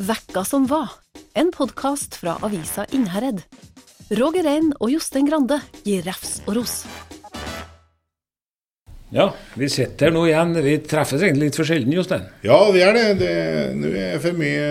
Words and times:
Vekka 0.00 0.44
som 0.44 0.66
var, 0.66 0.88
en 1.34 1.50
podkast 1.52 2.14
fra 2.16 2.38
avisa 2.40 2.86
Innherred. 2.96 3.42
Roger 4.16 4.46
Rein 4.46 4.70
og 4.78 4.94
Jostein 4.94 5.26
Grande 5.28 5.58
gir 5.84 6.06
refs 6.06 6.38
og 6.46 6.54
ros. 6.56 6.78
Ja, 9.12 9.26
vi 9.60 9.68
sitter 9.68 10.08
her 10.08 10.14
nå 10.16 10.22
igjen. 10.24 10.56
Vi 10.64 10.78
treffes 10.88 11.20
egentlig 11.20 11.50
litt 11.50 11.58
for 11.60 11.68
sjelden, 11.68 11.92
Jostein. 11.92 12.24
Ja, 12.46 12.56
vi 12.72 12.80
gjør 12.80 12.96
det. 12.96 13.04
det 13.20 13.34
Nå 13.76 13.92
er 13.92 14.14
det 14.14 14.22
for 14.24 14.40
mye 14.40 14.66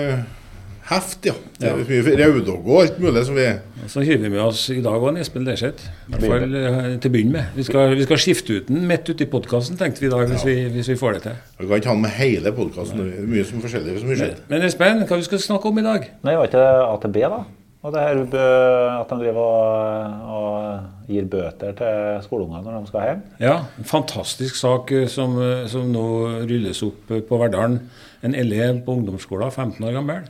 heft, 0.89 1.29
ja. 1.29 1.37
Det 1.59 1.69
er 1.69 1.77
for 1.77 1.93
mye 1.93 2.17
raudogge 2.23 2.65
og 2.73 2.81
alt 2.87 2.99
mulig 3.05 3.25
som 3.29 3.37
vi 3.37 3.47
Så 3.87 4.01
hiver 4.03 4.25
vi 4.25 4.29
med 4.33 4.41
oss 4.43 4.65
i 4.73 4.81
dag 4.83 4.99
òg 4.99 5.19
Espen 5.21 5.45
Lerseth. 5.47 5.85
I 6.09 6.15
hvert 6.15 6.25
fall 6.25 6.57
eh, 6.59 6.79
til 6.99 7.11
å 7.11 7.13
begynne 7.13 7.35
med. 7.37 7.53
Vi 7.55 7.67
skal, 7.67 7.93
vi 7.95 8.07
skal 8.07 8.19
skifte 8.21 8.57
ut 8.57 8.67
den 8.67 8.83
midt 8.89 9.07
ute 9.07 9.23
i 9.23 9.29
podkasten, 9.29 9.79
tenkte 9.79 10.03
vi 10.03 10.09
i 10.09 10.11
dag, 10.13 10.25
hvis, 10.31 10.43
vi, 10.47 10.57
hvis 10.73 10.91
vi 10.91 10.97
får 10.99 11.17
det 11.17 11.21
til. 11.27 11.37
Vi 11.61 11.69
kan 11.69 11.83
ikke 11.83 11.91
ha 11.91 11.95
den 11.95 12.03
med 12.07 12.17
hele 12.17 12.53
podkasten. 12.57 12.99
Det 13.05 13.21
er 13.23 13.31
mye 13.31 13.45
som 13.47 13.63
forskjellig. 13.63 13.95
Mye 14.09 14.19
skjer. 14.19 14.35
Men 14.51 14.67
Espen, 14.67 15.05
hva 15.07 15.21
vi 15.21 15.29
skal 15.29 15.43
snakke 15.45 15.71
om 15.71 15.79
i 15.79 15.85
dag? 15.85 16.11
Nei, 16.27 16.35
var 16.39 16.51
ikke 16.51 16.65
det 16.65 16.75
AtB, 16.89 17.23
da? 17.37 17.41
Og 17.79 17.93
det 17.95 18.01
her 18.03 18.17
at 18.19 19.07
de 19.07 19.17
driver 19.21 19.37
og, 19.39 20.23
og 20.35 21.07
gir 21.07 21.27
bøter 21.31 21.77
til 21.79 22.17
skoleungene 22.25 22.65
når 22.65 22.81
de 22.81 22.89
skal 22.91 23.05
hjem. 23.07 23.21
Ja, 23.39 23.53
en 23.79 23.87
fantastisk 23.87 24.59
sak 24.59 24.91
eh, 24.91 25.05
som, 25.07 25.37
eh, 25.39 25.63
som 25.71 25.87
nå 25.93 26.03
rulles 26.49 26.83
opp 26.83 27.13
eh, 27.15 27.23
på 27.23 27.39
Verdalen. 27.39 27.79
En 28.27 28.35
elev 28.35 28.81
på 28.83 28.97
ungdomsskolen, 28.99 29.47
15 29.47 29.87
år 29.87 29.95
gammel, 29.95 30.27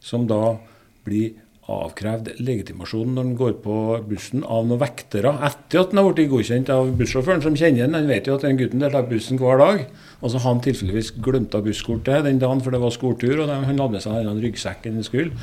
som 0.00 0.24
da 0.30 0.56
blir 1.04 1.36
avkrevd 1.68 2.30
legitimasjon 2.40 3.10
når 3.12 3.26
han 3.26 3.34
går 3.36 3.56
på 3.64 3.74
bussen 4.08 4.44
av 4.44 4.64
noen 4.68 4.80
vektere, 4.80 5.34
etter 5.44 5.82
at 5.82 5.90
han 5.92 6.00
har 6.00 6.14
blitt 6.16 6.30
godkjent 6.32 6.70
av 6.72 6.88
bussjåføren, 6.96 7.42
som 7.44 7.56
kjenner 7.58 7.84
han. 7.84 7.96
Han 7.98 8.08
vet 8.08 8.26
jo 8.30 8.38
at 8.38 8.46
den 8.46 8.56
gutten 8.60 8.80
der 8.80 8.94
tar 8.94 9.04
bussen 9.10 9.40
hver 9.40 9.60
dag. 9.60 9.82
Og 10.22 10.32
så 10.32 10.40
har 10.40 10.54
han 10.54 10.62
tilfeldigvis 10.64 11.12
glemt 11.22 11.54
av 11.54 11.66
busskortet 11.68 12.24
den 12.24 12.40
dagen, 12.40 12.62
for 12.64 12.72
det 12.74 12.80
var 12.82 12.94
skoletur, 12.94 13.42
og 13.44 13.52
han 13.52 13.68
hadde 13.68 13.90
med 13.92 14.02
seg 14.04 14.24
den 14.26 14.40
ryggsekken 14.46 14.96
han 14.98 15.06
skulle. 15.06 15.36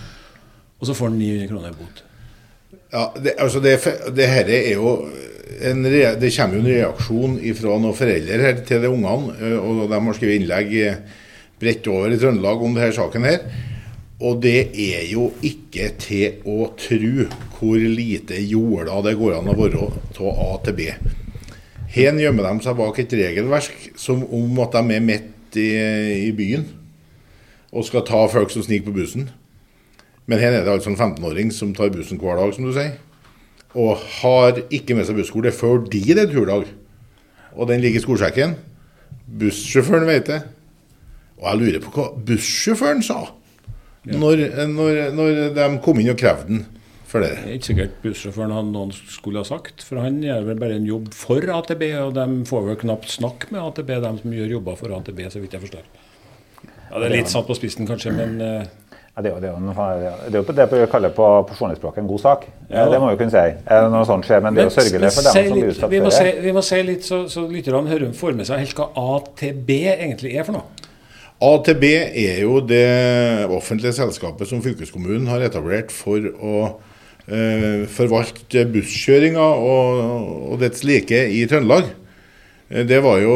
Og 0.82 0.90
så 0.90 0.98
får 0.98 1.12
han 1.14 1.20
900 1.22 1.52
kroner 1.54 1.72
i 1.72 1.78
bot. 1.80 2.02
Ja, 2.96 3.06
det, 3.22 3.36
altså 3.42 3.62
det, 3.64 3.78
det 4.16 4.28
her 4.32 4.50
er 4.52 4.74
jo 4.76 4.96
en, 5.66 5.86
re- 5.88 6.16
Det 6.20 6.30
kommer 6.36 6.58
jo 6.58 6.64
en 6.66 6.72
reaksjon 6.74 7.38
fra 7.60 7.78
noen 7.80 7.96
foreldre 7.98 8.42
her 8.42 8.60
til 8.68 8.82
de 8.84 8.90
ungene. 8.92 9.54
Og 9.62 9.86
de 9.94 10.02
har 10.10 10.18
skrevet 10.18 10.42
innlegg 10.42 10.76
eh, 10.82 11.00
bredt 11.62 11.88
over 11.92 12.12
i 12.12 12.20
Trøndelag 12.20 12.66
om 12.66 12.76
denne 12.76 12.92
saken 12.98 13.30
her. 13.30 13.46
Og 14.24 14.40
det 14.44 14.72
er 14.80 15.04
jo 15.10 15.28
ikke 15.44 15.90
til 16.00 16.46
å 16.48 16.70
tro 16.80 17.28
hvor 17.58 17.80
lite 17.80 18.40
jorda 18.40 19.02
det 19.04 19.18
går 19.20 19.36
an 19.36 19.52
å 19.52 19.56
være 19.58 19.82
av 19.84 20.40
A 20.46 20.52
til 20.64 20.78
B. 20.78 20.88
Her 21.96 22.16
gjemmer 22.20 22.48
de 22.48 22.64
seg 22.64 22.78
bak 22.80 23.00
et 23.00 23.16
regelverk 23.16 23.92
som 24.00 24.24
om 24.24 24.62
at 24.64 24.76
de 24.78 24.96
er 24.96 25.04
midt 25.04 25.60
i, 25.60 25.68
i 26.28 26.32
byen 26.36 26.64
og 27.76 27.84
skal 27.88 28.06
ta 28.08 28.22
folk 28.32 28.54
som 28.54 28.64
sniker 28.64 28.88
på 28.88 28.96
bussen. 28.96 29.28
Men 30.32 30.40
her 30.40 30.56
er 30.56 30.64
det 30.64 30.72
altså 30.72 30.94
en 30.94 31.00
15-åring 31.00 31.52
som 31.52 31.74
tar 31.76 31.92
bussen 31.92 32.20
hver 32.22 32.40
dag, 32.40 32.54
som 32.56 32.66
du 32.66 32.72
sier. 32.76 32.96
Og 33.76 34.00
har 34.22 34.62
ikke 34.74 34.96
med 34.96 35.08
seg 35.08 35.20
busskole 35.20 35.52
fordi 35.52 36.06
det 36.16 36.24
er 36.24 36.32
turdag. 36.32 36.70
Og 37.56 37.68
den 37.68 37.84
ligger 37.84 38.00
i 38.00 38.06
skolesekken. 38.06 38.56
Bussjåføren 39.28 40.08
vet 40.08 40.32
det. 40.32 40.40
Og 41.42 41.50
jeg 41.50 41.60
lurer 41.60 41.84
på 41.84 41.92
hva 41.98 42.14
bussjåføren 42.16 43.04
sa 43.04 43.26
når, 44.06 44.48
når, 44.70 45.02
når 45.18 45.38
de 45.58 45.68
kom 45.86 46.00
inn 46.02 46.14
og 46.14 46.20
krevde 46.20 46.50
den 46.50 46.66
for 47.10 47.24
det. 47.24 47.34
Det 47.42 47.50
er 47.50 47.58
ikke 47.60 47.70
sikkert 47.70 48.00
bussjåføren 48.04 48.54
hadde 48.56 48.72
noen 48.74 48.94
skulle 48.94 49.42
ha 49.42 49.48
sagt, 49.48 49.84
for 49.86 50.02
han 50.04 50.22
gjør 50.24 50.48
vel 50.50 50.62
bare 50.62 50.80
en 50.80 50.88
jobb 50.90 51.12
for 51.16 51.44
AtB, 51.58 51.84
og 52.02 52.16
de 52.18 52.26
får 52.50 52.66
vel 52.70 52.80
knapt 52.86 53.12
snakke 53.14 53.52
med 53.54 53.62
AtB, 53.62 53.94
de 54.04 54.16
som 54.22 54.34
gjør 54.40 54.58
jobber 54.58 54.80
for 54.80 54.96
AtB, 54.98 55.22
så 55.32 55.44
vidt 55.44 55.56
jeg 55.56 55.64
forstår. 55.68 55.86
Ja, 56.66 57.00
Det 57.00 57.06
er 57.08 57.16
litt 57.16 57.32
satt 57.32 57.48
på 57.48 57.56
spissen, 57.58 57.88
kanskje, 57.90 58.14
men 58.16 58.42
eh, 58.42 58.66
Ja, 59.16 59.24
det, 59.24 59.30
er 59.32 59.36
jo, 59.36 59.40
det, 59.40 59.48
er 59.48 59.54
jo, 59.56 60.16
det 60.28 60.36
er 60.36 60.42
jo 60.42 60.56
det 60.58 60.66
vi 60.74 60.88
kaller 60.92 61.14
på 61.16 61.28
personligspråket 61.48 62.02
en 62.04 62.08
god 62.10 62.20
sak. 62.20 62.42
Ja. 62.68 62.84
Det 62.92 62.98
må 63.00 63.14
vi 63.14 63.20
kunne 63.22 63.32
si. 63.32 63.44
Eh, 63.64 63.86
Når 63.94 64.10
sånt 64.10 64.28
skjer, 64.28 64.42
men 64.44 64.58
det 64.58 64.66
er 64.66 64.68
jo 64.68 64.74
sørgelig 64.76 65.12
for 65.16 65.28
dem 65.30 65.38
som 65.38 65.54
blir 65.56 65.70
utsatt 65.72 65.86
for 65.86 66.18
det. 66.20 66.34
vi 66.44 66.56
må 66.58 66.64
si 66.68 66.82
litt, 66.84 67.08
så, 67.08 67.22
så 67.32 67.46
lytterne 67.48 68.12
får 68.20 68.36
med 68.36 68.50
seg 68.50 68.66
helt 68.66 68.76
hva 68.76 68.90
AtB 69.16 69.72
egentlig 69.72 70.36
er 70.36 70.44
for 70.48 70.60
noe. 70.60 70.85
AtB 71.44 71.84
er 72.16 72.40
jo 72.46 72.62
det 72.64 73.46
offentlige 73.52 73.96
selskapet 73.98 74.48
som 74.48 74.62
fylkeskommunen 74.64 75.28
har 75.28 75.44
etablert 75.44 75.92
for 75.92 76.24
å 76.32 76.60
eh, 77.28 77.84
forvalte 77.92 78.64
busskjøringa 78.72 79.44
og, 79.44 80.00
og 80.54 80.62
dets 80.64 80.86
like 80.88 81.20
i 81.36 81.44
Trøndelag. 81.52 81.90
Eh, 82.72 82.86
Det 82.88 83.02
var 83.04 83.20
jo 83.20 83.36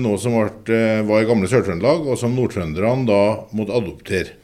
noe 0.00 0.20
som 0.22 0.38
ble, 0.38 0.48
eh, 0.72 1.02
var 1.04 1.20
i 1.20 1.28
gamle 1.28 1.50
Sør-Trøndelag, 1.50 2.08
og 2.08 2.16
som 2.18 2.32
nordtrønderne 2.34 3.04
da 3.10 3.20
måtte 3.52 3.76
adoptere. 3.76 4.38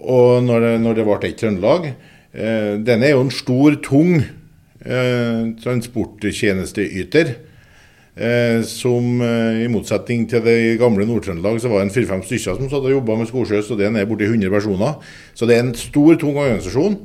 Og 0.00 0.42
når 0.42 0.66
det, 0.66 0.74
når 0.82 0.98
det 0.98 1.06
ble 1.06 1.18
ett 1.28 1.38
Trøndelag 1.38 1.90
eh, 1.92 2.74
Denne 2.80 3.06
er 3.06 3.14
jo 3.14 3.24
en 3.26 3.34
stor, 3.34 3.76
tung 3.84 4.16
eh, 4.18 5.42
transporttjenesteyter. 5.62 7.36
Eh, 8.20 8.60
som 8.68 9.22
eh, 9.24 9.62
i 9.64 9.68
motsetning 9.72 10.26
til 10.28 10.42
det 10.44 10.76
gamle 10.76 11.06
Nord-Trøndelag, 11.08 11.56
så 11.62 11.70
var 11.72 11.80
det 11.80 11.86
en 11.86 11.92
fire-fem 11.94 12.20
stykker 12.20 12.58
som 12.58 12.66
satt 12.68 12.84
og 12.84 12.92
jobba 12.92 13.14
med 13.16 13.30
Skorsjøs, 13.30 13.70
og 13.72 13.78
det 13.80 13.86
er 13.88 14.08
borti 14.08 14.26
100 14.28 14.50
personer. 14.52 14.98
Så 15.32 15.46
det 15.48 15.54
er 15.56 15.62
en 15.64 15.72
stor, 15.78 16.18
tung 16.20 16.36
organisasjon 16.36 16.98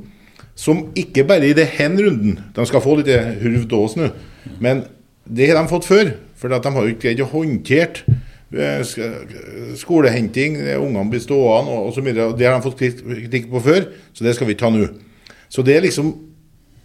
som 0.56 0.82
ikke 0.92 1.24
bare 1.28 1.48
i 1.48 1.54
det 1.56 1.66
hen 1.76 1.96
runden 2.00 2.38
De 2.56 2.64
skal 2.68 2.80
få 2.80 2.94
litt 2.98 3.08
hurv 3.42 3.64
dås 3.68 3.96
nå, 3.96 4.10
men 4.60 4.82
det 5.24 5.48
har 5.50 5.56
de 5.56 5.70
fått 5.72 5.88
før. 5.88 6.10
For 6.36 6.52
de 6.52 6.72
har 6.74 6.84
jo 6.84 6.92
ikke 6.92 7.06
greid 7.06 7.22
å 7.24 7.28
håndtere 7.30 8.18
eh, 8.52 9.72
skolehenting, 9.80 10.58
ungene 10.76 11.06
blir 11.14 11.24
stående 11.24 12.04
videre. 12.10 12.34
Det 12.36 12.44
har 12.50 12.58
de 12.58 12.66
fått 12.66 12.82
kritikk 12.82 13.48
på 13.54 13.64
før, 13.64 13.88
så 14.12 14.26
det 14.26 14.36
skal 14.36 14.50
vi 14.52 14.58
ta 14.60 14.68
nå. 14.68 14.84
Så 15.48 15.64
det 15.64 15.78
er 15.78 15.88
liksom 15.88 16.12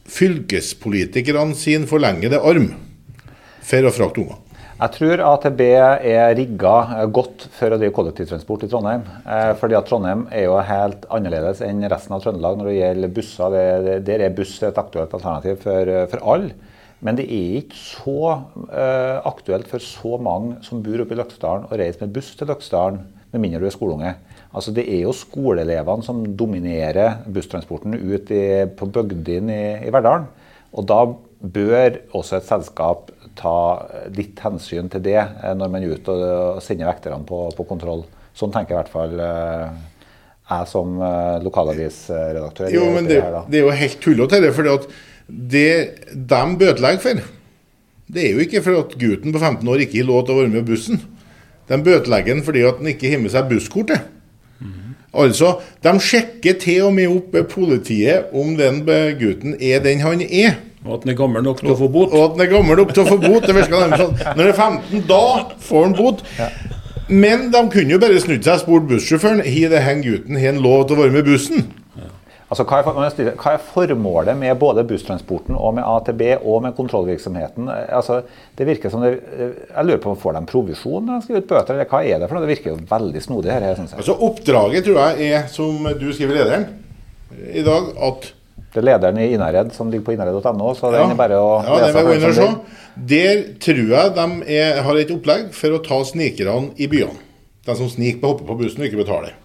fylkespolitikerne 0.08 1.52
sin 1.60 1.84
forlengede 1.90 2.40
arm 2.40 2.72
for 3.66 3.90
og 3.90 3.96
frakt 3.96 4.22
unger. 4.22 4.40
Jeg 4.82 4.94
tror 4.96 5.22
AtB 5.22 5.60
er 5.62 6.32
rigga 6.34 7.06
godt 7.14 7.44
for 7.54 7.70
å 7.70 7.78
drive 7.78 7.94
kollektivtransport 7.94 8.64
i 8.66 8.70
Trondheim. 8.72 9.04
Eh, 9.30 9.52
fordi 9.60 9.78
at 9.78 9.86
Trondheim 9.86 10.24
er 10.34 10.48
jo 10.48 10.56
helt 10.66 11.06
annerledes 11.14 11.62
enn 11.62 11.86
resten 11.86 12.16
av 12.18 12.24
Trøndelag 12.24 12.58
når 12.58 12.70
det 12.72 12.78
gjelder 12.80 13.14
busser. 13.20 13.58
Der 14.08 14.26
er 14.26 14.34
buss 14.34 14.56
et 14.66 14.82
aktuelt 14.82 15.14
alternativ 15.14 15.62
for, 15.62 15.94
for 16.10 16.26
alle. 16.34 16.56
Men 17.06 17.18
det 17.18 17.28
er 17.30 17.62
ikke 17.62 17.78
så 17.78 18.18
eh, 18.74 19.22
aktuelt 19.30 19.70
for 19.70 19.86
så 19.86 20.18
mange 20.22 20.60
som 20.66 20.82
bor 20.86 21.02
oppe 21.02 21.14
i 21.14 21.22
Løksdalen 21.22 21.70
og 21.70 21.78
reiser 21.78 22.06
med 22.06 22.18
buss 22.18 22.34
til 22.38 22.50
Løksdalen, 22.50 23.02
med 23.32 23.42
mindre 23.46 23.62
du 23.62 23.70
er 23.70 23.78
skoleunge. 23.78 24.18
Altså 24.52 24.74
Det 24.76 24.84
er 24.90 25.06
jo 25.06 25.14
skoleelevene 25.16 26.06
som 26.06 26.26
dominerer 26.38 27.22
busstransporten 27.30 27.96
ut 28.02 28.34
i, 28.34 28.66
på 28.66 28.90
bygdene 28.98 29.56
i, 29.56 29.74
i 29.88 29.94
Verdalen. 29.94 30.26
Og 30.74 30.90
da 30.90 31.06
bør 31.42 31.98
også 32.18 32.38
et 32.38 32.48
selskap 32.48 33.12
ta 33.38 33.56
litt 34.14 34.42
hensyn 34.44 34.90
til 34.92 35.04
det 35.06 35.18
eh, 35.20 35.54
når 35.58 35.72
man 35.72 35.86
er 35.86 35.96
ute 35.96 36.14
og, 36.14 36.60
sender 36.64 36.90
vekterne 36.92 37.26
på, 37.28 37.46
på 37.58 37.68
kontroll. 37.70 38.06
Sånn 38.38 38.54
tenker 38.54 38.76
i 38.76 38.80
hvert 38.80 38.92
fall 38.92 39.16
eh, 39.24 39.72
jeg 40.52 40.70
som 40.72 40.98
eh, 41.00 41.38
lokalavisredaktør. 41.46 42.72
Jo, 42.74 42.88
men 42.96 43.10
det, 43.10 43.22
her, 43.24 43.42
det 43.48 43.62
er 43.62 43.68
jo 43.68 43.80
helt 43.82 44.02
tullete, 44.04 44.42
det. 44.44 44.54
For 44.58 44.72
at 44.74 44.88
det 45.32 45.70
de 46.12 46.42
bøtelegger 46.60 47.04
for, 47.04 47.28
det 48.12 48.24
er 48.26 48.34
jo 48.36 48.46
ikke 48.46 48.64
for 48.66 48.84
at 48.84 48.96
gutten 49.00 49.34
på 49.34 49.42
15 49.42 49.68
år 49.72 49.86
ikke 49.86 50.02
har 50.02 50.10
lov 50.10 50.26
til 50.28 50.36
å 50.36 50.42
være 50.42 50.56
med 50.56 50.68
bussen. 50.68 51.04
De 51.72 51.78
bøtelegger 51.80 52.36
den 52.36 52.44
fordi 52.44 52.66
at 52.68 52.82
han 52.82 52.92
ikke 52.92 53.14
har 53.14 53.22
med 53.24 53.32
seg 53.34 53.48
busskortet. 53.52 54.10
Altså, 55.12 55.58
De 55.84 55.92
sjekker 56.00 56.56
til 56.60 56.86
og 56.86 56.94
med 56.96 57.12
opp 57.12 57.34
politiet 57.52 58.30
om 58.32 58.54
den 58.56 58.78
gutten 59.20 59.58
er 59.60 59.82
den 59.84 60.04
han 60.04 60.24
er. 60.24 60.60
Og 60.86 60.96
at 60.96 61.04
den 61.04 61.14
er 61.14 61.18
gammel 61.20 61.44
nok 61.46 61.60
til 61.62 61.74
å 61.74 61.78
få 61.78 61.90
bot. 61.94 62.14
Og 62.16 62.24
at 62.26 62.38
den 62.38 62.46
er 62.48 62.54
gammel 62.56 62.80
nok 62.82 62.94
til 62.96 63.04
å 63.04 63.10
få 63.10 63.18
bot. 63.22 63.46
Det 63.46 63.58
virker 63.58 63.84
nærmest 63.84 64.06
sånn. 64.06 64.38
Når 64.38 64.42
det 64.42 64.54
er 64.54 64.58
15, 64.58 65.04
da 65.12 65.26
får 65.68 65.86
han 65.86 65.98
bot. 65.98 66.24
Men 67.12 67.52
de 67.54 67.62
kunne 67.74 67.94
jo 67.94 68.00
bare 68.02 68.24
snudd 68.24 68.48
seg 68.48 68.56
og 68.56 68.64
spurt 68.64 68.90
bussjåføren 68.90 69.44
har 69.44 69.76
det 69.76 69.84
gutten 70.06 70.40
har 70.40 70.60
lov 70.64 70.88
til 70.88 70.98
å 70.98 71.04
være 71.04 71.16
med 71.18 71.28
bussen. 71.28 71.70
Altså, 72.52 72.66
hva, 72.68 72.82
er, 72.82 73.14
jeg 73.16 73.34
hva 73.40 73.54
er 73.56 73.62
formålet 73.64 74.36
med 74.36 74.58
både 74.60 74.84
busstransporten 74.84 75.56
og 75.56 75.78
med 75.78 75.86
AtB 75.88 76.24
og 76.42 76.66
med 76.66 76.74
kontrollvirksomheten? 76.76 77.70
Altså, 77.72 78.18
det 78.60 78.68
virker 78.68 78.92
som 78.92 79.06
det, 79.06 79.14
Jeg 79.22 79.86
lurer 79.88 80.02
på 80.04 80.12
om 80.12 80.20
Får 80.20 80.36
de 80.36 80.42
provisjon 80.50 81.06
når 81.08 81.22
de 81.22 81.28
skriver 81.28 81.46
ut 81.46 81.48
bøter, 81.48 81.78
eller 81.78 81.88
hva 81.88 82.02
er 82.04 82.20
det 82.20 82.28
for 82.28 82.36
noe? 82.36 82.44
Det 82.44 82.52
virker 82.52 82.74
jo 82.74 82.82
veldig 82.90 83.24
snodig. 83.24 83.54
her, 83.54 83.70
synes 83.80 83.94
jeg. 83.94 84.02
Altså 84.04 84.18
Oppdraget 84.28 84.84
tror 84.84 85.00
jeg 85.00 85.32
er, 85.32 85.48
som 85.48 85.88
du 85.96 86.06
skriver 86.12 86.36
i 86.36 86.42
lederen 86.42 86.68
i 87.56 87.64
dag, 87.64 87.88
at 88.10 88.34
Det 88.72 88.80
er 88.80 88.88
lederen 88.88 89.20
i 89.20 89.28
Innherred 89.34 89.74
som 89.76 89.90
ligger 89.92 90.06
på 90.08 90.14
innherred.no, 90.16 90.72
så 90.78 90.94
den 90.94 91.12
er 91.12 91.20
bare 91.20 91.40
å 91.44 91.52
ja, 91.66 91.92
det 91.92 92.06
må 92.08 92.16
jeg. 92.16 92.56
Der 93.12 93.44
tror 93.60 93.82
jeg 93.92 94.14
de 94.16 94.28
er, 94.56 94.82
har 94.86 95.00
et 95.02 95.12
opplegg 95.12 95.52
for 95.56 95.76
å 95.76 95.82
ta 95.84 96.00
snikerne 96.08 96.72
i 96.80 96.88
byene. 96.92 97.20
De 97.68 97.76
som 97.78 97.90
sniker 97.92 98.22
på 98.22 98.32
hopper 98.32 98.48
på 98.48 98.58
bussen 98.64 98.82
og 98.82 98.88
ikke 98.88 99.04
betaler. 99.04 99.36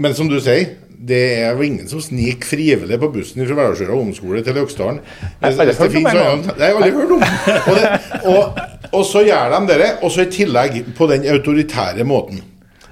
Men 0.00 0.14
som 0.16 0.30
du 0.30 0.38
sier, 0.44 0.76
det 0.96 1.20
er 1.42 1.56
jo 1.56 1.64
ingen 1.66 1.88
som 1.90 2.00
sniker 2.04 2.46
frivillig 2.46 2.98
på 3.00 3.10
bussen 3.12 3.42
fra 3.42 3.58
Verdalsjøra 3.58 3.98
omskole 3.98 4.42
til 4.44 4.56
Løksdalen. 4.56 5.02
Jeg 5.42 5.56
har 5.56 6.78
aldri 6.78 6.90
hørt 6.94 7.14
om 7.16 7.22
det 7.26 7.30
Det. 7.46 7.60
Og, 7.66 7.76
det, 7.76 7.92
og, 8.32 8.60
og 8.92 9.06
så 9.08 9.26
gjør 9.26 9.56
de 9.56 9.78
det, 9.82 9.92
og 10.00 10.12
så 10.12 10.24
i 10.24 10.32
tillegg 10.32 10.82
på 10.96 11.08
den 11.10 11.26
autoritære 11.34 12.06
måten. 12.06 12.42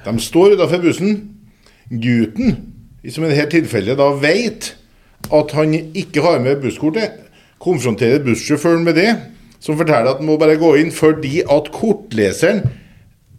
De 0.04 0.14
står 0.20 0.56
utenfor 0.58 0.82
bussen, 0.84 1.18
gutten, 1.88 2.56
som 3.12 3.24
i 3.24 3.30
dette 3.32 3.52
tilfellet 3.52 4.00
da 4.00 4.08
vet 4.20 4.74
at 5.32 5.54
han 5.56 5.74
ikke 5.96 6.24
har 6.24 6.42
med 6.42 6.60
busskortet, 6.62 7.20
konfronterer 7.62 8.24
bussjåføren 8.24 8.84
med 8.84 8.98
det, 8.98 9.10
som 9.62 9.78
forteller 9.78 10.12
at 10.12 10.20
han 10.20 10.28
må 10.28 10.36
bare 10.40 10.58
gå 10.60 10.74
inn 10.82 10.92
fordi 10.92 11.40
at 11.48 11.70
kortleseren 11.72 12.64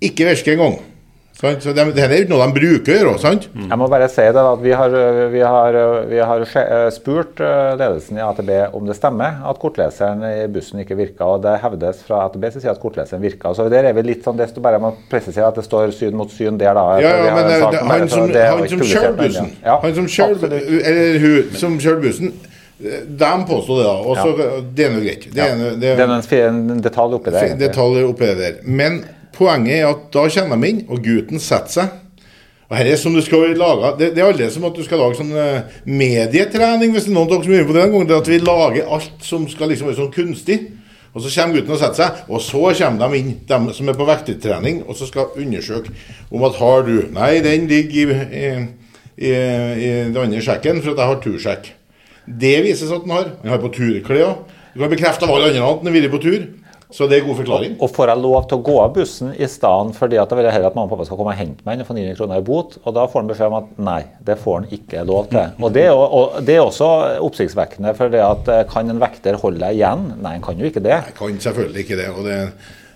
ikke 0.03 0.25
virker 0.31 0.55
engang. 0.55 0.79
Sant? 1.35 1.63
Så 1.65 1.73
det, 1.75 1.83
det 1.97 2.03
er 2.05 2.13
ikke 2.15 2.31
noe 2.31 2.45
de 2.47 2.55
bruker 2.55 2.93
å 2.93 3.15
gjøre. 3.15 3.31
Mm. 3.51 3.65
Jeg 3.67 3.79
må 3.81 3.87
bare 3.91 4.07
si 4.11 4.23
det 4.23 4.39
at 4.39 4.61
Vi 4.63 4.71
har, 4.79 4.93
vi 5.33 5.41
har, 5.43 5.77
vi 6.07 6.21
har 6.23 6.45
eh, 6.47 6.85
spurt 6.95 7.41
eh, 7.43 7.73
ledelsen 7.75 8.21
i 8.21 8.23
AtB 8.23 8.51
om 8.77 8.87
det 8.87 8.95
stemmer 8.95 9.41
at 9.49 9.59
kortleseren 9.59 10.23
i 10.29 10.47
bussen 10.51 10.79
ikke 10.85 10.95
virka. 10.95 11.27
og 11.27 11.43
Det 11.43 11.57
hevdes 11.65 12.05
fra 12.07 12.23
AtB 12.29 12.47
som 12.53 12.63
sier 12.63 12.71
at 12.71 12.79
kortleseren 12.79 13.23
virka. 13.25 13.51
Så 13.57 13.67
der 13.71 13.89
er 13.89 13.97
vi 13.97 14.05
litt 14.07 14.23
sånn, 14.23 14.39
desto 14.39 14.63
bare 14.63 14.79
man 14.79 14.95
må 14.95 15.09
presisere 15.11 15.49
at 15.49 15.59
det 15.59 15.65
står 15.67 15.91
syn 15.95 16.15
mot 16.15 16.31
syn 16.31 16.59
der, 16.61 16.71
da. 16.77 16.85
Ja, 17.03 17.13
ja, 17.27 17.35
men 17.35 17.49
det, 17.51 17.59
det, 17.59 17.83
han 17.83 18.09
som, 18.11 18.31
han 18.31 18.67
som 18.71 18.85
kjører 18.85 19.15
bussen, 19.19 19.53
Ja, 19.65 19.79
han 19.83 19.95
som 19.99 20.11
kjører, 20.15 20.59
eller 20.79 21.23
hun 21.25 21.55
som 21.59 21.79
kjører 21.81 22.03
bussen, 22.05 22.35
de 22.77 23.27
påstår 23.47 23.77
det, 23.79 23.83
da. 23.87 23.93
Og 24.03 24.17
så, 24.19 24.61
Det 24.75 24.87
er 24.87 24.95
nå 24.95 25.03
greit. 25.03 25.27
Det 25.31 25.43
Ja. 25.43 25.51
Det 25.79 26.39
er 26.39 26.47
en, 26.49 26.81
detalj 26.83 27.19
oppi 27.19 27.31
der. 27.31 27.55
Detalj 27.59 28.03
oppi 28.03 28.31
der. 28.39 28.57
Men 28.63 29.03
poenget 29.35 29.81
er 29.81 29.89
at 29.89 30.09
da 30.13 30.25
kommer 30.37 30.59
de 30.61 30.71
inn, 30.71 30.81
og 30.89 31.03
gutten 31.05 31.41
setter 31.41 31.79
seg. 31.79 32.01
Og 32.65 32.77
her 32.79 32.87
er 32.89 32.97
som 32.97 33.13
du 33.13 33.21
skal 33.21 33.51
lage, 33.53 33.91
det, 33.99 34.13
det 34.15 34.23
er 34.23 34.31
aldri 34.31 34.47
som 34.49 34.65
at 34.65 34.73
du 34.73 34.81
skal 34.85 35.03
lage 35.03 35.19
sånn 35.19 35.35
eh, 35.37 35.75
medietrening, 35.85 36.95
hvis 36.95 37.05
det 37.05 37.11
er 37.11 37.17
noen 37.19 37.29
av 37.29 37.35
dere 37.35 37.45
som 37.45 37.59
er 37.59 37.67
på 37.67 37.75
det 37.75 37.83
en 37.83 37.93
gang. 37.93 38.07
Det 38.09 38.15
er 38.15 38.23
at 38.23 38.31
vi 38.31 38.39
lager 38.41 38.89
alt 38.95 39.27
som 39.27 39.45
skal 39.51 39.69
liksom 39.69 39.91
være 39.91 39.99
sånn 39.99 40.15
kunstig. 40.15 40.57
Og 41.15 41.23
Så 41.23 41.29
kommer 41.31 41.55
gutten 41.55 41.71
og 41.71 41.79
setter 41.79 41.99
seg, 42.01 42.23
og 42.27 42.41
så 42.43 42.61
kommer 42.75 43.05
de 43.05 43.19
inn, 43.21 43.29
de 43.47 43.75
som 43.77 43.87
er 43.87 43.95
på 43.95 44.07
vektetrening, 44.09 44.81
og 44.83 44.97
så 44.99 45.07
skal 45.07 45.37
undersøke 45.39 45.93
om 46.27 46.43
at 46.43 46.57
har 46.59 46.83
du 46.83 46.95
Nei, 47.15 47.37
den 47.45 47.69
ligger 47.71 48.11
i, 48.25 48.49
i, 49.15 49.31
i, 49.31 49.31
den 50.09 50.19
andre 50.19 50.41
sjekken, 50.43 50.81
for 50.83 50.91
at 50.91 50.99
jeg 50.99 51.11
har 51.13 51.21
tursjekk. 51.23 51.71
Det 52.25 52.55
vises 52.65 52.91
at 52.91 53.05
han 53.05 53.15
har. 53.15 53.31
Han 53.45 53.53
har 53.53 53.63
på 53.63 53.71
turklær. 53.77 54.41
Du 54.73 54.81
kan 54.81 54.91
bekrefte 54.91 55.23
av 55.23 55.31
alle 55.37 55.53
andre 55.53 55.63
at 55.63 55.85
han 55.85 55.87
har 55.87 55.95
vært 55.95 56.15
på 56.17 56.23
tur. 56.25 56.49
Så 56.95 57.09
det 57.11 57.17
er 57.17 57.25
god 57.25 57.35
forklaring. 57.41 57.73
Og 57.83 57.89
får 57.91 58.11
jeg 58.11 58.21
lov 58.23 58.45
til 58.47 58.57
å 58.59 58.63
gå 58.63 58.75
av 58.79 58.93
bussen 58.95 59.33
i 59.35 59.47
stedet 59.51 59.97
fordi 59.97 60.19
at 60.21 60.31
jeg 60.31 60.39
vil 60.39 60.47
heller 60.47 60.69
at 60.69 60.77
mamma 60.77 60.87
og 60.87 60.93
pappa 60.93 61.07
skal 61.09 61.19
komme 61.19 61.33
og 61.33 61.39
hente 61.41 61.67
meg 61.67 61.81
og 61.83 61.89
få 61.89 61.97
900 61.97 62.15
kroner 62.19 62.39
i 62.39 62.45
bot? 62.47 62.77
Og 62.85 62.95
da 62.95 63.03
får 63.11 63.21
han 63.21 63.31
beskjed 63.31 63.51
om 63.51 63.57
at 63.57 63.73
nei, 63.89 63.97
det 64.29 64.37
får 64.39 64.61
han 64.61 64.69
ikke 64.77 65.03
lov 65.09 65.27
til. 65.33 65.51
Og 65.59 65.75
det 65.75 65.85
og 65.91 66.39
det 66.47 66.55
er 66.55 66.63
også 66.63 66.89
oppsiktsvekkende, 67.25 67.91
for 67.97 68.13
det 68.13 68.23
at 68.23 68.51
eh, 68.53 68.63
kan 68.71 68.91
en 68.91 69.01
vekter 69.03 69.39
holde 69.41 69.59
deg 69.65 69.81
igjen? 69.81 70.07
Nei, 70.23 70.37
han 70.37 70.45
kan 70.45 70.61
jo 70.61 70.71
ikke 70.71 70.83
det. 70.85 70.95
Jeg 71.09 71.17
kan 71.19 71.43
selvfølgelig 71.49 71.83
ikke 71.83 71.99
det. 71.99 72.07
og 72.13 72.29
det, 72.29 72.39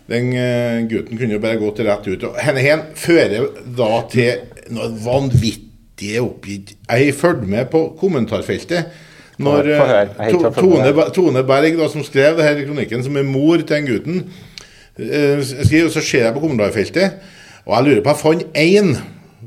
Den 0.09 0.31
eh, 0.33 0.79
gutten 0.93 1.19
kunne 1.19 1.35
jo 1.35 1.43
bare 1.43 1.59
gått 1.59 1.83
rett 1.89 2.07
ut. 2.07 2.25
og 2.29 2.39
Henne 2.39 2.63
hen 2.63 2.87
fører 2.95 3.51
da 3.77 3.91
til 4.15 4.71
noe 4.77 4.89
vanvittig 5.03 6.15
oppgitt. 6.23 6.77
Jeg 6.87 7.19
fulgte 7.19 7.51
med 7.51 7.67
på 7.73 7.83
kommentarfeltet. 7.99 9.07
Når 9.39 9.69
eh, 9.71 10.31
To- 10.33 10.49
Tone, 10.59 11.05
Tone 11.15 11.43
Berg, 11.47 11.77
da, 11.79 11.87
som 11.91 12.03
skrev 12.03 12.35
det 12.37 12.43
her 12.47 12.57
i 12.59 12.65
kronikken, 12.67 13.03
som 13.05 13.15
er 13.17 13.23
mor 13.27 13.57
til 13.61 13.69
den 13.71 13.87
gutten, 13.87 14.23
eh, 14.99 15.39
skriver, 15.43 15.89
så 15.93 16.01
ser 16.03 16.25
jeg 16.25 16.33
på 16.35 16.43
kommentarfeltet, 16.43 17.13
og 17.65 17.75
jeg 17.77 17.85
lurer 17.87 18.03
på 18.03 18.09
Jeg 18.15 18.21
fant 18.23 18.59
én 18.59 18.91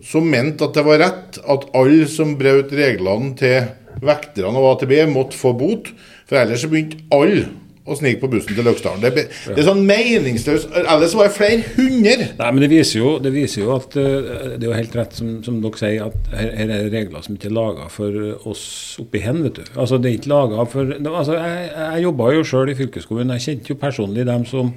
som 0.02 0.24
mente 0.32 0.64
at 0.64 0.74
det 0.74 0.84
var 0.86 0.98
rett 1.02 1.38
at 1.44 1.66
alle 1.76 2.06
som 2.08 2.36
brøt 2.40 2.72
reglene 2.72 3.34
til 3.36 3.68
vekterne 4.02 4.58
og 4.58 4.70
AtB, 4.82 4.94
måtte 5.12 5.36
få 5.38 5.52
bot. 5.58 5.90
For 6.26 6.40
ellers 6.40 6.62
så 6.64 6.70
begynte 6.72 6.96
alle 7.12 7.44
å 7.82 7.96
snike 7.98 8.20
på 8.22 8.28
bussen 8.30 8.54
til 8.54 8.66
Løksdalen. 8.66 9.02
Det, 9.02 9.24
det 9.26 9.58
er 9.58 9.66
sånn 9.66 9.82
meningsløst. 9.88 10.70
Ellers 10.84 11.16
var 11.18 11.28
det 11.28 11.34
flere 11.34 11.72
hundre. 11.74 12.28
Nei, 12.38 12.50
men 12.54 12.62
det 12.62 12.70
viser 12.70 13.00
jo, 13.00 13.16
det 13.22 13.32
viser 13.34 13.64
jo 13.64 13.72
at 13.74 13.96
eh, 13.98 14.54
det 14.54 14.60
er 14.60 14.68
jo 14.68 14.76
helt 14.76 14.96
rett 15.00 15.18
som, 15.18 15.32
som 15.42 15.58
dere 15.64 15.80
sier, 15.80 16.06
at 16.06 16.32
her, 16.38 16.52
her 16.60 16.74
er 16.76 16.90
regler 16.94 17.26
som 17.26 17.38
ikke 17.38 17.50
er 17.50 17.56
laga 17.58 17.88
for 17.90 18.18
oss 18.52 18.64
oppi 19.02 19.24
hen, 19.24 19.42
vet 19.48 19.58
du. 19.58 19.64
Altså, 19.74 19.98
det 19.98 20.12
er 20.12 20.18
ikke 20.20 20.34
laget 20.34 20.74
for 20.76 20.94
altså, 20.94 21.38
Jeg, 21.40 21.70
jeg 21.74 22.06
jobba 22.06 22.32
jo 22.36 22.48
sjøl 22.52 22.72
i 22.72 22.78
fylkeskommunen. 22.78 23.34
Jeg 23.38 23.48
kjente 23.48 23.74
jo 23.74 23.80
personlig 23.82 24.28
dem 24.30 24.46
som 24.48 24.70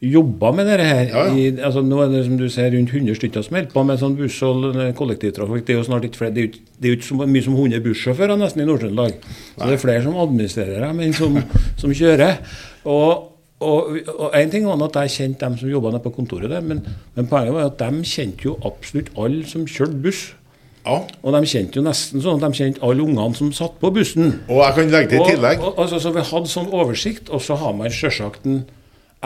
jobba 0.00 0.52
med 0.54 0.68
dette 0.70 0.84
her. 0.86 1.08
Ja, 1.10 1.24
ja. 1.26 1.34
I, 1.34 1.60
altså, 1.64 1.82
nå 1.82 1.98
er 2.04 2.12
det 2.12 2.24
som 2.26 2.36
du 2.38 2.46
ser 2.52 2.70
rundt 2.74 2.92
100 2.94 3.18
stykker 3.18 3.42
som 3.42 3.56
holder 3.58 3.72
på 3.72 3.82
med 3.86 3.98
sånn 4.00 4.14
buss 4.18 4.36
og 4.46 4.78
kollektivtrafikk. 4.98 5.64
Det 5.66 5.74
er 5.74 5.80
jo 5.80 5.86
snart 5.88 6.06
ikke 6.06 6.22
flere, 6.22 6.34
det 6.36 6.42
er 6.42 6.46
jo 6.46 6.52
ikke, 6.52 6.62
det 6.76 6.86
er 6.86 6.94
jo 6.94 6.98
ikke 6.98 7.08
så 7.08 7.18
mye 7.24 7.46
som 7.48 7.56
100 7.56 7.82
bussjåfører 7.88 8.38
nesten 8.38 8.62
i 8.62 8.68
Nord-Trøndelag. 8.68 9.18
Så 9.56 9.64
det 9.64 9.74
er 9.74 9.82
flere 9.82 10.04
som 10.06 10.20
administrerer 10.22 10.86
dem 10.86 11.02
enn 11.02 11.18
som, 11.18 11.42
som 11.82 11.96
kjører. 11.98 12.38
Og 12.88 14.30
en 14.38 14.50
ting 14.54 14.68
var 14.68 14.86
at 14.86 15.00
jeg 15.02 15.16
kjente 15.16 15.46
dem 15.46 15.58
som 15.58 15.70
jobba 15.72 15.90
nede 15.90 16.04
på 16.06 16.14
kontoret 16.14 16.52
der, 16.52 16.62
men, 16.62 16.84
men 17.16 17.30
poenget 17.30 17.56
var 17.56 17.72
at 17.72 17.80
de 17.82 18.06
kjente 18.06 18.46
jo 18.46 18.58
absolutt 18.62 19.10
alle 19.18 19.42
som 19.50 19.66
kjørte 19.66 20.02
buss. 20.04 20.28
Ja. 20.86 21.02
Og 21.26 21.34
de 21.34 21.48
kjente 21.50 21.80
jo 21.80 21.84
nesten 21.84 22.22
sånn 22.22 22.38
at 22.38 22.46
de 22.46 22.62
kjente 22.62 22.82
alle 22.86 23.02
ungene 23.02 23.34
som 23.36 23.50
satt 23.52 23.74
på 23.82 23.90
bussen. 23.92 24.38
Og 24.46 24.62
jeg 24.62 24.76
kan 24.78 24.92
legge 24.94 25.10
til 25.10 25.24
i 25.24 25.34
tillegg 25.34 25.60
Og, 25.60 25.72
og, 25.72 25.82
altså, 25.84 25.98
så 26.00 26.14
vi 26.14 26.22
hadde 26.30 26.52
sånn 26.54 26.70
oversikt, 26.70 27.32
og 27.34 27.42
så 27.44 27.58
har 27.58 27.74
man 27.76 27.92
sjølsagt 27.92 28.46
en 28.46 28.62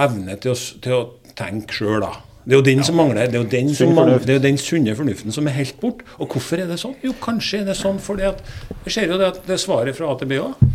evne 0.01 0.37
til 0.41 0.55
å, 0.55 0.59
til 0.85 0.97
å 0.97 1.03
tenke 1.39 1.77
sjøl, 1.77 2.01
da. 2.05 2.13
Det 2.43 2.57
er 2.57 2.59
jo 2.59 2.65
den 2.67 2.83
som 2.83 2.97
mangler. 2.99 3.29
Det 3.31 3.39
er 3.39 3.45
jo 3.45 3.51
den, 3.53 3.69
som 3.75 3.93
mangler, 3.95 4.19
det 4.19 4.35
er 4.35 4.41
jo 4.41 4.43
den 4.43 4.59
sunne 4.59 4.97
fornuften 4.99 5.35
som 5.35 5.47
er 5.47 5.55
helt 5.61 5.77
bort. 5.81 6.03
Og 6.19 6.35
hvorfor 6.35 6.59
er 6.59 6.67
det 6.71 6.81
sånn? 6.83 6.97
Jo, 7.05 7.15
kanskje 7.23 7.61
er 7.63 7.69
det 7.71 7.77
sånn 7.79 8.01
fordi 8.03 8.27
at 8.27 8.43
Vi 8.83 8.91
ser 8.91 9.13
jo 9.13 9.19
det 9.21 9.29
at 9.31 9.39
det 9.47 9.55
er 9.55 9.63
svaret 9.63 9.95
fra 9.95 10.11
AtB 10.11 10.35
òg. 10.41 10.67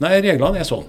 Nei, 0.00 0.14
reglene 0.24 0.62
er 0.62 0.68
sånn. 0.68 0.88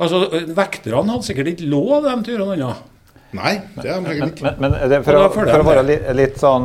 Altså, 0.00 0.26
Vekterne 0.56 1.14
hadde 1.14 1.28
sikkert 1.28 1.54
ikke 1.54 1.68
lov 1.72 2.04
dem 2.04 2.24
til 2.24 2.34
å 2.34 2.36
gjøre 2.36 2.48
noe 2.50 2.58
annet. 2.58 2.86
Nei, 3.30 3.54
det 3.76 3.86
er 3.86 4.02
de 4.02 4.10
sikkert 4.10 4.32
ikke. 4.34 4.52
Men, 4.58 4.74
men 4.74 4.90
det, 4.90 5.00
for, 5.06 5.16
å, 5.16 5.26
for 5.32 5.62
å 5.62 5.66
være 5.68 5.84
litt, 5.86 6.06
litt 6.18 6.38
sånn 6.40 6.64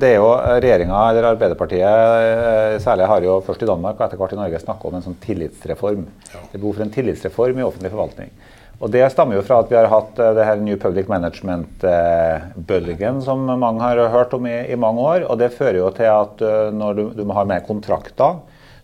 Det 0.00 0.14
er 0.14 0.16
jo 0.16 0.30
regjeringa, 0.64 1.00
eller 1.10 1.28
Arbeiderpartiet 1.34 2.80
særlig, 2.82 3.06
har 3.12 3.26
jo 3.26 3.38
først 3.46 3.62
i 3.62 3.68
Danmark 3.68 4.00
og 4.00 4.06
etter 4.08 4.22
hvert 4.22 4.34
i 4.34 4.40
Norge 4.40 4.62
snakka 4.64 4.90
om 4.90 4.98
en 4.98 5.04
sånn 5.04 5.18
tillitsreform. 5.22 6.06
Det 6.32 6.40
er 6.56 6.62
behov 6.62 6.78
for 6.78 6.86
en 6.86 6.94
tillitsreform 6.94 7.60
i 7.60 7.66
offentlig 7.68 7.92
forvaltning. 7.94 8.32
Og 8.76 8.92
Det 8.92 9.08
stammer 9.12 9.36
jo 9.38 9.46
fra 9.46 9.56
at 9.62 9.70
vi 9.72 9.78
har 9.78 9.88
hatt 9.88 10.18
eh, 10.20 10.34
det 10.36 10.44
her 10.44 10.56
New 10.60 10.76
Public 10.80 11.06
Management-bølgen 11.08 13.22
som 13.24 13.38
mange 13.48 13.80
har 13.80 14.08
hørt 14.12 14.34
om 14.36 14.46
i, 14.48 14.68
i 14.68 14.76
mange 14.76 15.00
år. 15.00 15.24
og 15.30 15.38
Det 15.40 15.56
fører 15.56 15.78
jo 15.80 15.90
til 15.96 16.08
at 16.12 16.42
eh, 16.44 16.72
når 16.76 16.90
du, 16.98 17.10
du 17.16 17.24
må 17.24 17.32
ha 17.38 17.44
mer 17.48 17.60
kontrakter, 17.64 18.32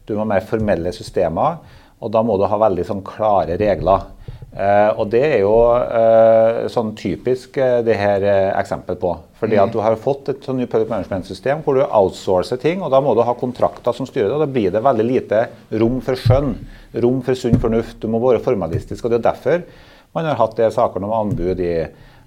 du 0.09 0.15
må 0.15 0.21
ha 0.25 0.29
mer 0.35 0.49
formelle 0.49 0.93
systemer, 0.97 1.57
og 2.03 2.09
da 2.15 2.21
må 2.27 2.33
du 2.41 2.45
ha 2.51 2.57
veldig 2.65 2.85
sånn 2.89 3.05
klare 3.07 3.55
regler. 3.61 4.01
Eh, 4.53 4.91
og 5.01 5.09
det 5.13 5.23
er 5.25 5.39
jo 5.41 5.55
eh, 5.81 6.67
sånn 6.73 6.93
typisk 6.99 7.57
eh, 7.57 7.81
det 7.87 7.97
her 7.97 8.25
eksempel 8.59 8.99
på. 9.01 9.15
Fordi 9.43 9.57
at 9.59 9.73
du 9.75 9.81
har 9.83 9.97
fått 9.99 10.29
et 10.31 10.45
sånn 10.47 10.61
public 10.71 10.87
management-system 10.93 11.65
hvor 11.65 11.75
du 11.75 11.83
outsourcer 11.83 12.61
ting, 12.63 12.79
og 12.79 12.93
da 12.95 13.01
må 13.03 13.11
du 13.19 13.25
ha 13.27 13.33
kontrakter 13.35 13.91
som 13.97 14.07
styrer 14.07 14.29
det. 14.31 14.37
og 14.37 14.43
Da 14.45 14.55
blir 14.55 14.71
det 14.71 14.85
veldig 14.87 15.07
lite 15.09 15.41
rom 15.83 15.99
for 16.07 16.15
skjønn, 16.15 16.55
rom 17.03 17.19
for 17.27 17.35
sunn 17.35 17.59
fornuft. 17.59 17.99
Du 17.99 18.07
må 18.13 18.23
være 18.23 18.39
formalistisk. 18.45 19.05
og 19.05 19.11
Det 19.11 19.19
er 19.19 19.31
derfor 19.33 19.65
man 20.15 20.29
har 20.29 20.39
hatt 20.39 20.55
det 20.61 20.71
sakene 20.77 21.09
om 21.09 21.17
anbud 21.17 21.59
i 21.59 21.75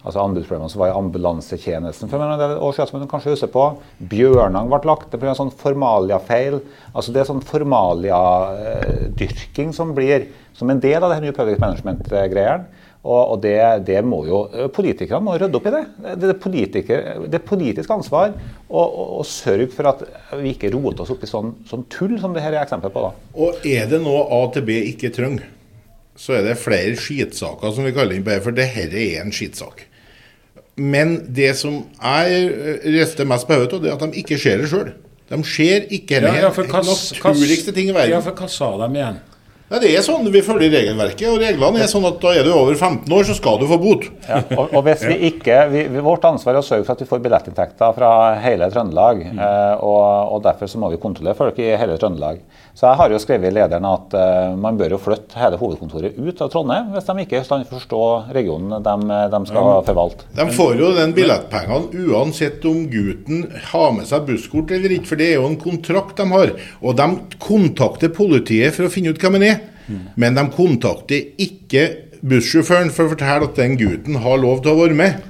altså 0.06 0.22
anbudsproblemene 0.22 0.70
som 0.70 0.80
var 0.84 0.92
i 0.92 1.00
ambulansetjenesten 1.00 2.10
for 2.12 2.18
en 2.22 2.42
del 2.42 2.62
år 2.62 2.72
siden, 2.76 2.90
som 2.92 3.02
du 3.02 3.08
kanskje 3.10 3.34
husker 3.34 3.52
på. 3.54 3.64
Bjørnang 4.12 4.66
ble 4.70 4.80
lagt 4.90 5.08
ned 5.10 5.20
pga. 5.22 5.34
sånn 5.40 5.60
formaliafeil. 5.64 6.56
Altså 6.94 7.10
det 7.14 7.20
er 7.24 7.32
sånn 7.32 7.50
formaliadyrking 7.54 9.70
som 9.74 9.88
blir 9.98 10.20
som 10.56 10.70
en 10.70 10.84
del 10.84 11.04
av 11.04 11.10
det 11.12 11.22
nye 11.24 11.36
product 11.36 11.62
management-greiene. 11.64 12.66
Og, 13.06 13.36
og 13.36 13.42
det, 13.44 13.56
det 13.86 14.00
må 14.06 14.24
jo 14.26 14.40
Politikerne 14.74 15.22
må 15.28 15.36
rydde 15.38 15.60
opp 15.60 15.68
i 15.70 15.74
det. 15.76 15.82
Det 16.18 16.30
er, 16.32 16.38
politiker, 16.42 17.04
det 17.30 17.38
er 17.38 17.46
politisk 17.46 17.92
ansvar 17.94 18.34
å, 18.34 18.82
å, 18.82 19.06
å 19.20 19.26
sørge 19.30 19.70
for 19.76 19.92
at 19.92 20.02
vi 20.42 20.56
ikke 20.56 20.72
roter 20.74 21.06
oss 21.06 21.14
opp 21.14 21.26
i 21.26 21.30
sånn, 21.30 21.54
sånn 21.70 21.86
tull 21.94 22.18
som 22.22 22.34
det 22.34 22.42
her 22.42 22.56
er 22.56 22.64
eksempel 22.64 22.94
på. 22.94 23.06
da. 23.06 23.28
Og 23.38 23.68
er 23.70 23.86
det 23.92 24.02
noe 24.02 24.26
AtB 24.42 24.72
ikke 24.80 25.14
trenger, 25.14 25.46
så 26.18 26.40
er 26.40 26.48
det 26.48 26.58
flere 26.58 26.96
skitsaker, 26.98 27.76
som 27.76 27.86
vi 27.86 27.94
kaller 27.94 28.18
inn 28.18 28.26
det, 28.26 28.40
her, 28.40 28.46
for 28.46 28.56
dette 28.56 28.98
er 28.98 29.22
en 29.22 29.34
skitsak. 29.36 29.86
Men 30.76 31.20
det 31.32 31.54
som 31.60 31.84
jeg 32.02 32.82
rister 32.98 33.28
mest 33.30 33.48
på 33.48 33.56
hodet 33.60 33.78
av, 33.78 33.86
er 33.86 33.94
at 33.96 34.08
de 34.08 34.24
ikke 34.24 34.40
ser 34.42 34.64
det 34.64 34.72
sjøl. 34.72 34.96
De 35.30 35.40
ser 35.48 35.88
ikke 35.94 36.20
det. 36.22 36.34
Ja, 36.34 36.48
ja, 36.48 36.52
for 36.54 36.68
hva, 36.70 36.82
Den 36.84 36.92
naturligste 36.92 37.74
ting 37.74 37.90
i 37.90 37.96
verden. 37.96 38.14
Ja, 38.14 38.22
for 38.26 38.38
hva 38.38 38.50
sa 38.52 38.74
de 38.82 38.90
igjen? 38.98 39.22
Nei, 39.66 39.80
det 39.82 39.96
er 39.98 40.04
sånn, 40.06 40.28
Vi 40.30 40.44
følger 40.46 40.70
regelverket, 40.70 41.26
og 41.32 41.40
reglene 41.42 41.82
er 41.82 41.90
sånn 41.90 42.06
at 42.06 42.20
da 42.22 42.36
er 42.38 42.46
du 42.46 42.52
over 42.54 42.76
15 42.76 43.10
år, 43.10 43.24
så 43.26 43.34
skal 43.34 43.58
du 43.58 43.66
få 43.70 43.80
bot. 43.82 44.04
Ja, 44.28 44.44
og, 44.60 44.76
og 44.78 44.84
hvis 44.86 45.06
vi 45.10 45.16
ikke, 45.32 45.58
vi, 45.72 45.86
Vårt 46.06 46.28
ansvar 46.30 46.54
er 46.54 46.62
å 46.62 46.66
sørge 46.66 46.86
for 46.86 46.94
at 46.94 47.02
vi 47.02 47.08
får 47.10 47.24
billettinntekter 47.24 47.96
fra 47.98 48.12
hele 48.44 48.70
Trøndelag. 48.70 49.24
Eh, 49.26 49.74
og, 49.82 50.36
og 50.36 50.44
Derfor 50.46 50.70
så 50.70 50.82
må 50.82 50.92
vi 50.94 51.02
kontrollere 51.02 51.38
folk 51.40 51.58
i 51.64 51.72
hele 51.82 51.98
Trøndelag. 51.98 52.44
Så 52.78 52.86
jeg 52.90 53.00
har 53.00 53.14
jo 53.16 53.20
skrevet 53.24 53.50
i 53.50 53.56
lederen 53.56 53.88
at 53.90 54.14
eh, 54.20 54.54
man 54.60 54.78
bør 54.78 54.94
jo 54.98 55.02
flytte 55.02 55.40
hele 55.40 55.58
hovedkontoret 55.58 56.18
ut 56.20 56.42
av 56.44 56.52
Trondheim 56.54 56.94
hvis 56.94 57.10
de 57.10 57.24
ikke 57.24 57.42
å 57.42 57.60
forstå 57.72 58.02
regionen 58.36 58.86
de, 58.86 59.20
de 59.32 59.40
skal 59.50 59.70
forvalte. 59.88 60.28
De 60.36 60.46
får 60.54 60.74
jo 60.84 60.92
den 60.98 61.16
billettpengene 61.16 62.06
uansett 62.12 62.66
om 62.70 62.84
gutten 62.92 63.46
har 63.72 63.96
med 63.96 64.10
seg 64.10 64.28
busskort 64.28 64.76
eller 64.76 64.94
ikke, 64.98 65.10
for 65.14 65.24
det 65.24 65.32
er 65.32 65.40
jo 65.40 65.50
en 65.50 65.58
kontrakt 65.62 66.20
de 66.20 66.30
har. 66.36 66.54
Og 66.84 67.00
de 67.00 67.10
kontakter 67.42 68.14
politiet 68.14 68.76
for 68.76 68.86
å 68.86 68.94
finne 68.94 69.16
ut 69.16 69.24
hvem 69.24 69.40
han 69.40 69.48
er, 69.48 69.55
men 70.16 70.36
de 70.36 70.44
kontakter 70.56 71.32
ikke 71.38 71.86
bussjåføren 72.26 72.92
for 72.92 73.06
å 73.06 73.14
fortelle 73.16 73.50
at 73.50 73.56
den 73.60 73.78
gutten 73.78 74.16
har 74.24 74.38
lov 74.42 74.62
til 74.66 74.72
å 74.74 74.80
være 74.84 74.98
med. 74.98 75.24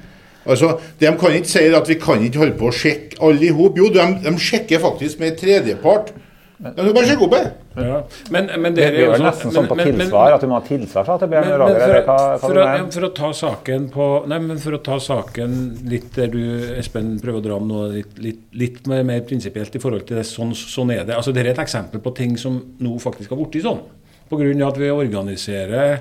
Altså, 0.46 0.76
De 1.00 1.06
kan 1.18 1.34
ikke 1.34 1.50
si 1.50 1.64
at 1.74 1.88
vi 1.90 1.94
kan 2.00 2.22
ikke 2.22 2.38
holde 2.44 2.56
på 2.60 2.68
å 2.70 2.72
sjekke 2.74 3.18
alle 3.20 3.48
i 3.48 3.50
hop. 3.56 3.76
Jo, 3.76 3.88
de, 3.90 4.06
de 4.22 4.36
sjekker 4.38 4.78
faktisk 4.80 5.18
med 5.20 5.36
tredjepart. 5.40 6.12
De 6.56 6.92
bare 6.94 7.04
sjekke 7.04 7.26
opp 7.26 7.32
det. 7.34 7.40
Ja. 7.76 7.96
Men, 8.32 8.46
men 8.62 8.72
det 8.72 8.80
Det 8.80 8.84
er 8.86 8.92
blir 8.94 9.02
jo 9.04 9.08
vel 9.10 9.18
sånn- 9.20 9.26
nesten 9.26 9.52
sånn 9.52 9.66
på 9.68 9.76
men- 9.76 9.90
men- 9.90 9.98
tilsvar, 10.06 10.32
at 10.32 10.40
du 10.40 10.46
må 10.48 10.54
ha 10.56 10.62
tilsvar. 10.64 11.10
Men, 11.28 11.28
men 11.28 11.50
for, 11.50 11.98
hva, 12.06 12.16
hva 12.16 12.38
for, 12.40 12.60
å, 12.62 12.92
for 12.94 13.08
å 13.08 13.10
ta 13.18 13.32
saken 13.36 13.90
på 13.92 14.06
Nei, 14.30 14.38
men 14.46 14.62
for 14.62 14.72
å 14.78 14.80
ta 14.86 14.96
saken 15.02 15.58
litt 15.90 16.14
der 16.16 16.28
du, 16.32 16.40
Espen, 16.78 17.18
prøver 17.20 17.42
å 17.42 17.44
dra 17.44 17.58
om 17.60 17.68
noe 17.68 17.90
litt, 17.98 18.16
litt, 18.24 18.40
litt 18.54 18.86
mer, 18.88 19.02
mer 19.04 19.20
prinsipielt 19.28 19.76
i 19.76 19.82
forhold 19.82 20.06
til 20.08 20.16
det. 20.16 20.24
Sånn, 20.30 20.54
sånn 20.56 20.94
er 20.96 21.04
det. 21.04 21.18
Altså, 21.18 21.34
Dette 21.36 21.50
er 21.50 21.58
et 21.58 21.64
eksempel 21.66 22.00
på 22.00 22.14
ting 22.16 22.38
som 22.40 22.56
nå 22.80 22.94
faktisk 23.04 23.34
har 23.34 23.42
blitt 23.42 23.60
sånn. 23.66 23.82
Pga. 24.30 24.48
at 24.66 24.80
vi 24.80 24.90
organiserer 24.90 26.00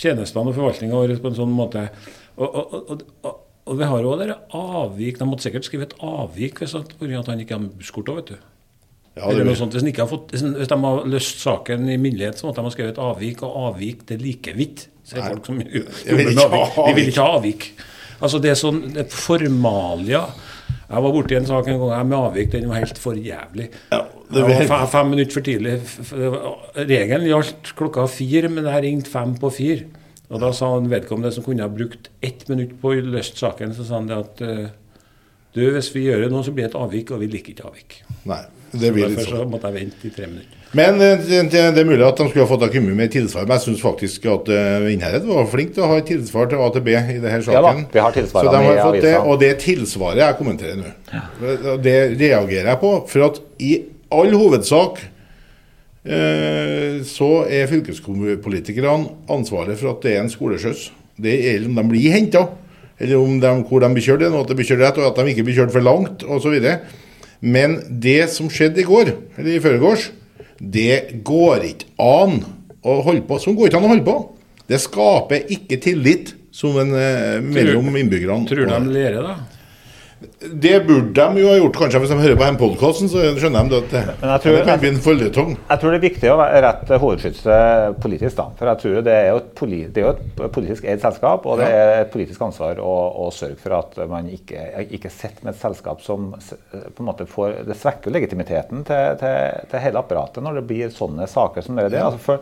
tjenestene 0.00 0.50
og 0.50 0.56
forvaltninga 0.56 0.96
vår 0.96 1.16
på 1.20 1.30
en 1.30 1.38
sånn 1.38 1.54
måte. 1.54 1.88
Og, 2.40 2.46
og, 2.48 2.92
og, 2.94 3.02
og, 3.66 3.74
vi 3.78 3.88
har 3.90 4.04
jo 4.04 4.14
dere 4.18 4.38
avvik. 4.56 5.18
De 5.20 5.28
måtte 5.28 5.46
sikkert 5.46 5.68
skrive 5.68 5.88
et 5.88 5.98
avvik 6.02 6.62
hvis 6.62 6.76
at, 6.78 6.94
av 6.96 7.18
at 7.20 7.32
han 7.32 7.42
ikke 7.42 7.58
har 7.58 7.68
busskort 7.68 8.10
òg, 8.12 8.22
vet 8.22 8.32
du. 8.32 8.46
Ja, 9.18 9.26
det 9.26 9.32
Eller 9.34 9.50
noe 9.50 9.58
sånt. 9.58 9.74
Hvis, 9.74 9.84
de 9.84 9.94
har 9.98 10.08
fått, 10.08 10.32
hvis 10.32 10.70
de 10.70 10.78
har 10.84 11.06
løst 11.10 11.42
saken 11.42 11.88
i 11.90 11.98
myndighet, 12.00 12.38
så 12.38 12.46
måtte 12.46 12.62
de 12.62 12.70
ha 12.70 12.74
skrevet 12.74 12.94
et 12.94 13.02
avvik, 13.02 13.42
og 13.46 13.56
avvik 13.68 14.04
det 14.08 14.16
er 14.16 14.22
like 14.22 14.54
vidt. 14.56 14.86
Sier 15.10 15.26
folk 15.26 15.48
som 15.50 15.58
jobber 15.60 16.30
med 16.30 16.44
avvik. 16.44 16.78
Vi 16.78 16.94
vil 16.96 17.10
ikke 17.10 17.26
ha 17.26 17.40
avvik. 17.40 17.66
Altså 18.20 18.40
det 18.42 18.52
er 18.52 18.60
sånn 18.60 18.80
det 18.94 19.08
formalia. 19.12 20.22
Jeg 20.90 21.04
var 21.04 21.12
borti 21.14 21.36
en 21.38 21.46
sak 21.46 21.68
en 21.70 21.78
gang 21.78 22.08
med 22.08 22.16
avvik, 22.18 22.50
den 22.50 22.66
var 22.66 22.82
helt 22.82 22.98
for 22.98 23.14
jævlig. 23.14 23.68
Ja, 23.92 24.00
det 24.34 24.42
var 24.42 24.64
fem, 24.66 24.86
fem 24.90 25.12
minutter 25.12 25.36
for 25.36 25.46
tidlig. 25.46 25.76
Regelen 26.74 27.28
gjaldt 27.28 27.70
klokka 27.78 28.08
fire, 28.10 28.50
men 28.50 28.66
jeg 28.66 28.82
ringte 28.86 29.12
fem 29.12 29.36
på 29.38 29.52
fire. 29.54 29.86
Og 30.30 30.42
da 30.42 30.50
sa 30.54 30.72
han 30.74 30.90
vedkommende 30.90 31.30
som 31.34 31.46
kunne 31.46 31.62
ha 31.62 31.70
brukt 31.70 32.10
ett 32.22 32.42
minutt 32.50 32.76
på 32.82 32.90
å 32.90 33.06
løse 33.06 33.38
saken, 33.38 33.74
så 33.74 33.86
sa 33.86 33.98
han 33.98 34.10
det 34.10 34.18
at 34.18 34.42
eh, 34.46 34.66
du, 35.54 35.62
hvis 35.74 35.90
vi 35.94 36.04
gjør 36.06 36.24
det 36.24 36.30
nå, 36.30 36.42
så 36.46 36.54
blir 36.54 36.66
det 36.66 36.72
et 36.72 36.78
avvik, 36.78 37.10
og 37.14 37.22
vi 37.22 37.30
liker 37.30 37.54
ikke 37.54 37.70
avvik. 37.70 37.96
Nei, 38.30 38.42
det 38.72 38.90
blir 38.94 39.10
litt 39.10 39.22
sånn. 39.24 39.42
så 39.42 39.46
måtte 39.50 39.70
jeg 39.70 39.80
vente 39.80 40.06
i 40.06 40.12
tre 40.14 40.26
minutter. 40.30 40.56
Men 40.78 41.00
eh, 41.02 41.18
det, 41.18 41.40
det 41.50 41.62
det 41.74 41.82
er 41.82 41.88
mulig 41.88 42.04
at 42.06 42.20
de 42.20 42.28
skulle 42.28 42.44
ha 42.44 42.50
fått 42.50 42.62
ha 42.62 42.70
kommet 42.70 42.94
med 42.98 43.10
tilsvar. 43.10 43.46
Men 43.48 43.58
jeg 43.58 43.66
syns 43.66 43.82
faktisk 43.82 44.26
at 44.30 44.50
uh, 44.54 44.90
Innherred 44.92 45.26
var 45.26 45.48
flink 45.50 45.74
til 45.74 45.86
å 45.86 45.90
ha 45.90 45.98
et 45.98 46.06
tilsvar 46.10 46.50
til 46.50 46.62
AtB 46.62 46.90
i 46.92 46.98
denne 47.18 47.40
saken. 47.42 47.56
Ja 47.56 47.62
da, 47.66 47.72
vi 47.90 48.04
har 48.04 48.14
tilsvarene 48.14 48.50
Så 48.50 48.54
de 48.54 48.68
har 48.68 48.82
fått 48.84 49.06
det, 49.06 49.16
og 49.18 49.40
det 49.42 49.54
tilsvaret 49.64 50.22
jeg 50.22 50.38
kommenterer 50.38 50.78
nå, 50.78 50.92
ja. 51.10 51.24
det 51.82 51.96
reagerer 52.20 52.70
jeg 52.70 52.82
på. 52.84 52.92
For 53.10 53.26
at 53.26 53.42
i 53.58 53.72
all 54.14 54.38
hovedsak 54.38 55.02
eh, 56.06 57.02
så 57.06 57.30
er 57.50 57.68
fylkespolitikerne 57.70 58.94
ansvaret 59.30 59.78
for 59.80 59.96
at 59.96 60.06
det 60.06 60.14
er 60.14 60.24
en 60.24 60.32
skoleskyss. 60.32 60.88
Det 61.20 61.34
gjelder 61.36 61.70
om 61.70 61.82
de 61.82 61.88
blir 61.90 62.14
henta, 62.14 62.46
eller 63.00 63.18
om 63.18 63.38
de, 63.42 63.52
hvor 63.66 63.82
de 63.82 63.90
blir 63.96 64.06
kjørt, 64.06 64.22
eller 64.22 64.44
at 64.44 64.50
de 64.50 64.56
blir 64.58 64.70
kjørt 64.70 64.86
rett, 64.86 65.02
og 65.02 65.10
at 65.10 65.18
de 65.18 65.34
ikke 65.34 65.46
blir 65.48 65.58
kjørt 65.58 65.74
for 65.74 65.84
langt 65.84 66.24
osv. 66.24 66.56
Men 67.40 67.78
det 68.02 68.30
som 68.34 68.50
skjedde 68.52 68.82
i 68.82 68.88
går, 68.88 69.14
eller 69.38 69.52
i 69.54 69.62
forgårs, 69.64 70.10
det 70.60 71.22
går 71.24 71.64
ikke 71.70 71.88
an 72.04 72.42
å 72.84 73.00
holde 73.06 73.24
på. 73.28 73.38
Sånn 73.40 73.56
går 73.56 73.70
ikke 73.70 73.80
an 73.80 73.88
å 73.88 73.92
holde 73.94 74.06
på. 74.08 74.18
Det 74.70 74.80
skaper 74.82 75.48
ikke 75.50 75.80
tillit 75.82 76.34
som 76.52 76.76
en, 76.78 76.92
eh, 76.94 77.40
mellom 77.40 77.96
innbyggerne. 77.96 78.46
Tror 78.48 78.66
de 78.68 78.92
lærer, 78.92 79.22
da? 79.24 79.36
Det 80.52 80.86
burde 80.86 81.14
de 81.16 81.40
jo 81.40 81.48
ha 81.48 81.56
gjort, 81.56 81.76
kanskje. 81.80 82.00
Hvis 82.02 82.10
de 82.12 82.16
hører 82.20 82.36
på 82.36 82.44
denne 82.44 82.60
podkasten, 82.60 83.08
så 83.08 83.22
skjønner 83.40 83.64
de 83.64 83.70
det 83.72 83.78
at 83.84 83.90
det, 83.94 84.02
Men 84.20 84.30
jeg 84.34 84.40
tror- 84.42 84.56
det 84.58 84.64
kan 84.66 84.80
bli 84.82 84.88
en 84.90 84.98
føljetong. 85.06 85.54
Jeg 85.70 85.80
tror 85.80 85.90
det 85.94 85.98
er 86.00 86.04
viktig 86.10 86.28
å 86.28 86.36
være- 86.36 86.60
rette 86.66 86.98
hovedskytset 87.00 88.00
politisk. 88.02 88.36
da, 88.36 88.46
for 88.58 88.66
jeg 88.68 88.78
tror 88.82 89.02
Det 89.04 89.12
er 89.14 89.28
jo 89.30 89.36
et, 89.36 89.54
politi, 89.54 89.86
det 89.92 90.04
er 90.04 90.10
et 90.10 90.52
politisk 90.52 90.84
eid 90.84 91.00
selskap, 91.00 91.46
og 91.46 91.58
det 91.58 91.68
er 91.68 92.00
et 92.02 92.12
politisk 92.12 92.40
ansvar 92.42 92.76
å, 92.76 92.94
å 93.26 93.30
sørge 93.32 93.56
for 93.58 93.72
at 93.78 93.96
man 94.08 94.28
ikke, 94.28 94.90
ikke 94.90 95.10
sitter 95.10 95.44
med 95.44 95.54
et 95.54 95.60
selskap 95.60 96.02
som 96.02 96.32
på 96.34 97.00
en 97.00 97.06
måte 97.06 97.26
får, 97.26 97.64
Det 97.66 97.76
svekker 97.76 98.10
legitimiteten 98.12 98.84
til, 98.84 99.16
til, 99.16 99.66
til 99.70 99.80
hele 99.80 99.98
apparatet 99.98 100.42
når 100.42 100.54
det 100.60 100.66
blir 100.66 100.88
sånne 100.90 101.26
saker 101.28 101.62
som 101.62 101.76
det. 101.76 101.92
er. 101.94 102.02
Altså 102.04 102.18
for, 102.20 102.38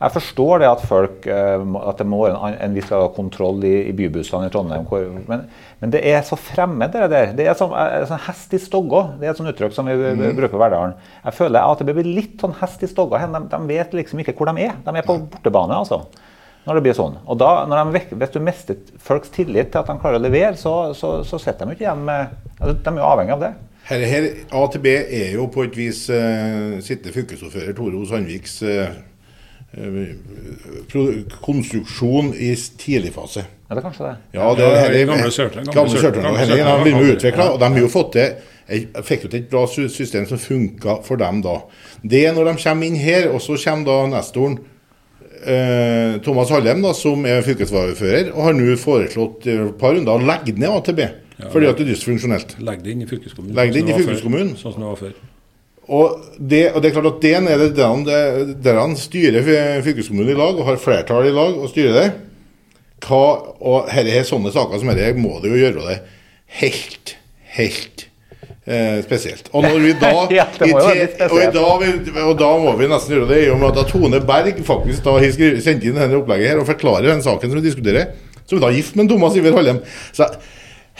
jeg 0.00 0.14
forstår 0.14 0.62
det 0.62 0.68
at 0.70 0.82
folk 0.88 1.26
eh, 1.28 1.64
at 1.84 1.98
det 2.00 2.06
må 2.08 2.22
være 2.22 2.38
en, 2.48 2.54
en 2.64 2.76
viss 2.76 2.88
kontroll 3.16 3.60
i, 3.68 3.74
i 3.90 3.92
bybussene 3.96 4.48
i 4.48 4.52
Trondheim, 4.52 4.86
hvor, 4.88 5.04
men, 5.28 5.42
men 5.82 5.92
det 5.92 6.00
er 6.08 6.22
så 6.24 6.38
fremmed, 6.40 6.94
det 6.94 7.10
der. 7.12 7.34
Det 7.36 7.48
er 7.50 7.58
som 7.58 7.74
eh, 7.76 8.06
sånn 8.08 8.22
hest 8.24 8.56
i 8.56 8.62
stogga. 8.62 9.02
Det 9.20 9.28
er 9.28 9.34
et 9.34 9.42
sånt 9.42 9.52
uttrykk 9.52 9.76
som 9.76 9.90
vi 9.90 9.98
mm. 9.98 10.24
bruker 10.38 10.56
i 10.56 10.62
Verdalen. 10.64 10.96
Jeg 11.26 11.36
føler 11.36 11.60
at 11.60 11.84
det 11.84 11.96
blir 11.98 12.08
litt 12.08 12.40
sånn 12.40 12.56
hest 12.62 12.80
i 12.86 12.88
stogga. 12.88 13.20
De, 13.28 13.44
de 13.52 13.60
vet 13.68 13.96
liksom 14.00 14.24
ikke 14.24 14.38
hvor 14.38 14.48
de 14.48 14.70
er. 14.70 14.80
De 14.86 14.96
er 14.96 15.04
på 15.04 15.20
bortebane, 15.20 15.82
altså. 15.84 16.00
Når 16.64 16.76
det 16.76 16.84
blir 16.84 16.96
sånn. 16.96 17.20
Og 17.28 17.36
da, 17.40 17.50
når 17.68 17.92
de, 17.92 18.02
Hvis 18.20 18.32
du 18.32 18.40
mister 18.44 18.80
folks 19.00 19.32
tillit 19.36 19.72
til 19.72 19.82
at 19.82 19.88
de 19.88 20.00
klarer 20.00 20.20
å 20.20 20.24
levere, 20.24 20.56
så, 20.60 20.94
så, 20.96 21.18
så 21.28 21.40
sitter 21.40 21.68
de 21.68 21.76
ikke 21.76 21.86
igjen 21.86 22.08
med 22.08 22.32
altså, 22.56 22.74
De 22.76 22.92
er 22.92 23.00
jo 23.00 23.10
avhengig 23.12 23.36
av 23.36 23.44
det. 23.44 23.52
Her, 23.90 24.02
her, 24.06 24.26
AtB 24.54 24.86
er 24.92 25.32
jo 25.34 25.46
på 25.50 25.64
et 25.66 25.76
vis 25.76 26.04
uh, 26.12 26.76
sittende 26.84 27.14
fylkesordfører 27.16 27.74
Tore 27.74 27.96
O. 27.98 28.04
Sandviks 28.06 28.60
eh, 28.62 28.84
eh, 28.84 28.92
pro- 28.92 29.09
konstruksjon 31.40 32.32
i 32.34 32.54
tidlig 32.78 33.12
fase. 33.14 33.44
Ja, 33.68 33.74
det 33.76 33.82
er 33.82 33.86
kanskje 33.86 34.06
det. 34.08 34.16
Ja, 34.34 34.54
det 34.54 34.64
er- 34.66 35.06
gamle 35.06 35.30
Sør-Trøndelag, 35.30 35.74
gamle 35.74 35.98
Sør-Trøndelag, 35.98 36.82
blitt 36.82 36.94
Sør-Trøndelag. 36.94 37.16
utvikla, 37.16 37.50
og 37.52 37.60
de 37.60 37.64
har 37.68 37.78
jo 37.80 37.88
fått 37.88 38.12
til 38.12 38.34
jeg 38.70 38.86
fikk 39.02 39.24
ut 39.24 39.34
et 39.34 39.48
bra 39.50 39.66
system 39.66 40.26
som 40.28 40.38
funka 40.38 41.02
for 41.04 41.16
dem 41.16 41.40
da. 41.42 41.56
Det 42.06 42.26
er 42.26 42.32
når 42.32 42.44
de 42.52 42.62
kommer 42.62 42.86
inn 42.86 42.94
her, 42.96 43.28
og 43.32 43.40
så 43.40 43.56
kommer 43.64 43.84
da 43.84 44.06
nestoren 44.06 44.58
eh, 45.44 46.18
Thomas 46.22 46.50
Hallem, 46.50 46.82
da, 46.82 46.92
som 46.92 47.24
er 47.26 47.42
fylkesvaraordfører, 47.42 48.30
og 48.32 48.44
har 48.44 48.52
nå 48.52 48.76
foreslått 48.76 49.46
et 49.46 49.78
par 49.78 49.94
runder 49.94 50.12
å 50.12 50.22
legge 50.22 50.56
ned 50.56 50.68
AtB. 50.70 51.00
fordi 51.50 51.66
at 51.66 51.76
det 51.78 51.86
er 51.88 51.94
dysfunksjonelt. 51.94 52.58
Legg 52.60 52.82
det 52.84 52.92
inn 52.92 53.02
i 53.02 53.06
fylkeskommunen. 53.06 53.54
Legg 53.56 53.72
det 53.72 53.80
inn 53.80 53.88
i 53.88 53.92
sånn 53.92 54.00
før. 54.02 54.08
fylkeskommunen. 54.14 54.56
Sånn 54.56 54.72
som 54.74 54.82
det 54.82 54.88
var 54.90 54.96
før. 54.96 55.12
Og 55.90 56.20
det, 56.38 56.68
og 56.70 56.82
det 56.84 56.90
er 56.90 56.94
klart 56.94 57.08
at 57.10 57.22
det 57.24 57.30
er 57.40 57.58
det 57.64 57.70
der 57.74 57.88
han, 57.90 58.04
der 58.62 58.76
han 58.78 58.92
styrer 58.98 59.42
fy- 59.42 59.80
fylkeskommunen 59.88 60.30
i 60.30 60.38
lag, 60.38 60.54
og 60.60 60.68
har 60.68 60.78
flertall 60.78 61.26
i 61.26 61.32
lag 61.34 61.56
og 61.58 61.70
styrer 61.72 61.96
det. 61.96 62.08
Hva, 63.02 63.22
og 63.64 63.88
her 63.90 64.06
er 64.12 64.26
sånne 64.28 64.52
saker 64.54 64.78
som 64.82 64.90
dette 64.92 65.16
må 65.18 65.38
det 65.42 65.50
jo 65.50 65.58
gjøre 65.64 65.86
det 65.88 65.96
helt, 66.60 67.14
helt 67.56 68.04
eh, 68.68 69.00
spesielt. 69.06 69.48
Og 69.56 69.64
når 69.66 69.78
vi 69.82 69.94
da 69.98 70.10
Ja, 70.38 70.44
i 70.68 70.70
og, 71.32 71.56
da, 71.56 72.24
og 72.28 72.34
da 72.38 72.50
må 72.60 72.74
vi 72.78 72.90
nesten 72.92 73.16
gjøre 73.16 73.30
det 73.32 73.40
i 73.46 73.50
og 73.50 73.58
med 73.62 73.70
at 73.72 73.80
da 73.80 73.86
Tone 73.90 74.20
Berg 74.28 74.60
faktisk 74.68 75.02
da 75.08 75.16
har 75.16 75.26
sendt 75.64 75.88
inn 75.88 75.96
denne 75.98 76.20
opplegget 76.20 76.52
her 76.52 76.60
og 76.62 76.68
forklarer 76.70 77.08
den 77.10 77.24
saken 77.24 77.50
som 77.50 77.58
vi 77.58 77.66
diskuterer, 77.66 78.12
som 78.44 78.60
er 78.60 78.66
da 78.68 78.72
gift 78.76 78.94
med 79.00 79.10
Thomas 79.10 79.38
Iver 79.40 79.56
Hallem. 79.58 79.80
Så 80.14 80.28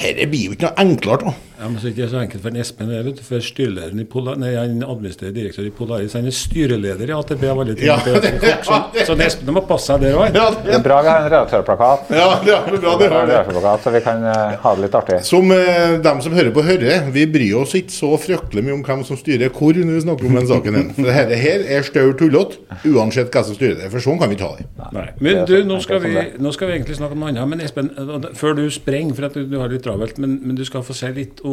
dette 0.00 0.26
blir 0.32 0.49
jo 0.49 0.56
ikke 0.56 0.66
noe 0.70 0.82
enklere. 0.87 1.30
da. 1.30 1.37
Ja, 1.61 1.69
men 1.69 1.76
så 1.76 1.87
er 1.87 1.93
det 1.93 1.99
ikke 2.00 2.09
så 2.09 2.21
enkelt 2.23 2.40
for 2.40 2.49
en 2.55 2.61
Espen 2.62 2.88
det, 2.88 2.99
vet 3.05 3.19
du, 3.19 3.23
for 3.26 3.43
styrelederen 3.45 4.00
i 4.00 4.05
Polar, 4.09 4.38
nei, 4.40 4.55
han 4.57 4.79
administrerer 4.81 5.35
direktør 5.37 5.67
i 5.69 5.73
Polaris 5.76 6.14
han 6.17 6.25
er 6.25 6.33
styreleder 6.33 7.11
i 7.11 7.12
AtB 7.12 7.43
av 7.52 7.59
alle 7.61 7.75
ting. 7.76 7.85
Ja, 7.90 7.99
Det 8.05 8.14
er 8.17 8.38
det- 8.40 8.55
så, 8.64 8.79
så 9.07 9.12
en 9.12 9.21
Espen 9.26 9.52
må 9.52 9.61
passe 9.69 9.90
seg 9.93 10.00
der 10.07 10.17
òg. 10.17 10.33
Ja, 10.35 10.47
Det 10.50 10.73
er 10.79 10.81
bra 10.87 11.02
vi 11.05 11.09
har 11.12 11.21
en 11.21 11.29
redaktørplakat. 11.31 12.09
ja, 12.17 12.29
ja, 12.49 12.59
det 12.64 12.79
er 12.79 12.81
bra 12.81 12.95
det 12.97 13.11
har 13.12 13.26
det. 13.29 13.83
Så 13.85 13.93
vi 13.93 14.00
kan 14.07 14.25
eh, 14.25 14.57
ha 14.62 14.75
det 14.75 14.87
litt 14.87 14.95
artig. 14.97 15.19
Som 15.29 15.52
eh, 15.52 15.99
dem 16.00 16.23
som 16.25 16.33
hører 16.33 16.50
på, 16.57 16.64
hører. 16.64 17.11
Vi 17.12 17.26
bryr 17.26 17.61
oss 17.61 17.75
ikke 17.76 17.93
så 17.93 18.14
fryktelig 18.25 18.64
mye 18.64 18.79
om 18.79 18.83
hvem 18.88 19.05
som 19.05 19.21
styrer 19.21 19.52
hvor 19.52 19.76
når 19.76 19.99
vi 19.99 20.00
snakker 20.07 20.31
om 20.31 20.40
den 20.40 20.49
saken. 20.49 20.81
For 20.97 21.11
dette 21.11 21.37
her 21.45 21.67
er 21.76 21.83
staur 21.85 22.17
tullete, 22.17 22.57
uansett 22.88 23.29
hvem 23.37 23.45
som 23.50 23.59
styrer 23.61 23.76
det. 23.83 23.90
For 23.93 24.00
sånn 24.00 24.19
kan 24.19 24.33
vi 24.33 24.38
ikke 24.40 24.49
ha 24.49 24.57
det. 24.57 24.67
Nei. 24.97 25.07
Men 25.21 25.43
er 25.43 25.47
du, 25.47 25.55
sånn, 25.61 25.69
nå 25.75 25.81
skal, 25.85 26.00
vi, 26.09 26.17
nå 26.40 26.52
skal 26.57 26.71
vi 26.73 26.79
egentlig 26.79 26.97
snakke 26.97 27.12
om 27.19 27.21
noe 27.26 27.35
annet. 27.35 27.52
Men 27.52 27.61
Espen, 27.69 27.93
eh, 28.00 28.31
før 28.40 28.57
du 28.57 28.64
sprenger, 28.73 29.12
for 29.21 29.29
at 29.29 29.37
du, 29.37 29.45
du 29.45 29.59
har 29.61 29.69
det 29.69 29.76
litt 29.81 29.85
travelt, 29.85 30.17
men, 30.23 30.38
men 30.47 30.57
du 30.57 30.64
skal 30.64 30.83
få 30.87 30.97
se 30.97 31.12
litt 31.12 31.43
om 31.45 31.50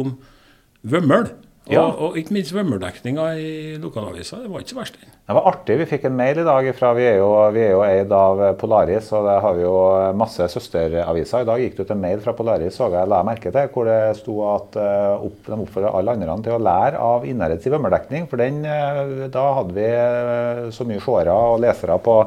Vømmøl. 0.88 1.30
Og, 1.68 1.74
Ja. 1.74 1.82
og 1.84 2.14
ikke 2.16 2.32
minst 2.32 2.54
Vømmøldekninga 2.56 3.24
i 3.36 3.48
lokalavisa. 3.76 4.38
Det 4.40 4.48
var 4.48 4.62
ikke 4.62 4.72
så 4.72 4.78
verst. 4.78 4.94
Det 5.04 5.34
var 5.36 5.48
artig. 5.50 5.74
Vi 5.76 5.86
fikk 5.90 6.06
en 6.08 6.16
mail 6.16 6.38
i 6.40 6.44
dag 6.46 6.68
fra 6.78 6.94
Vi 6.96 7.04
er 7.04 7.18
jo, 7.18 7.28
vi 7.52 7.60
er 7.60 7.74
jo 7.74 7.82
eid 7.84 8.14
av 8.16 8.40
Polaris, 8.56 9.10
og 9.12 9.26
der 9.28 9.42
har 9.44 9.52
vi 9.58 9.66
jo 9.66 9.74
masse 10.16 10.48
søsteraviser. 10.48 11.42
I 11.44 11.48
dag 11.50 11.60
gikk 11.60 11.76
det 11.76 11.84
ut 11.84 11.92
en 11.92 12.00
mail 12.00 12.22
fra 12.24 12.32
Polaris 12.32 12.78
så 12.80 12.88
jeg 12.94 13.10
la 13.12 13.20
merke 13.22 13.52
til, 13.52 13.68
hvor 13.74 13.84
det 13.84 14.16
sto 14.16 14.38
at 14.54 14.80
eh, 14.80 15.26
opp, 15.28 15.44
de 15.44 15.60
oppfordra 15.60 15.92
alle 15.98 16.16
andre 16.16 16.38
til 16.48 16.56
å 16.56 16.62
lære 16.70 17.04
av 17.04 17.28
Innherreds 17.28 17.68
svømmerdekning. 17.68 18.30
For 18.32 18.40
den, 18.40 18.64
eh, 18.64 19.28
da 19.28 19.46
hadde 19.60 19.76
vi 19.76 19.88
eh, 19.92 20.64
så 20.72 20.88
mye 20.88 21.04
seere 21.04 21.36
og 21.36 21.60
lesere 21.60 22.00
på, 22.00 22.22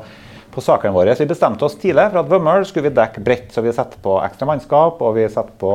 på 0.53 0.61
sakene 0.61 0.93
våre. 0.93 1.17
Så 1.17 1.25
vi 1.25 1.33
bestemte 1.33 1.65
oss 1.65 1.81
tidlig 1.81 2.11
for 2.11 2.21
at 2.21 2.29
Vømmøl 2.29 2.69
skulle 2.69 2.91
vi 2.91 2.99
dekke 3.01 3.25
bredt. 3.25 3.49
Så 3.55 3.65
vi 3.65 3.73
setter 3.73 3.97
på 4.05 4.21
ekstra 4.21 4.45
mannskap, 4.53 5.01
og 5.01 5.17
vi 5.17 5.25
setter 5.25 5.57
på 5.57 5.73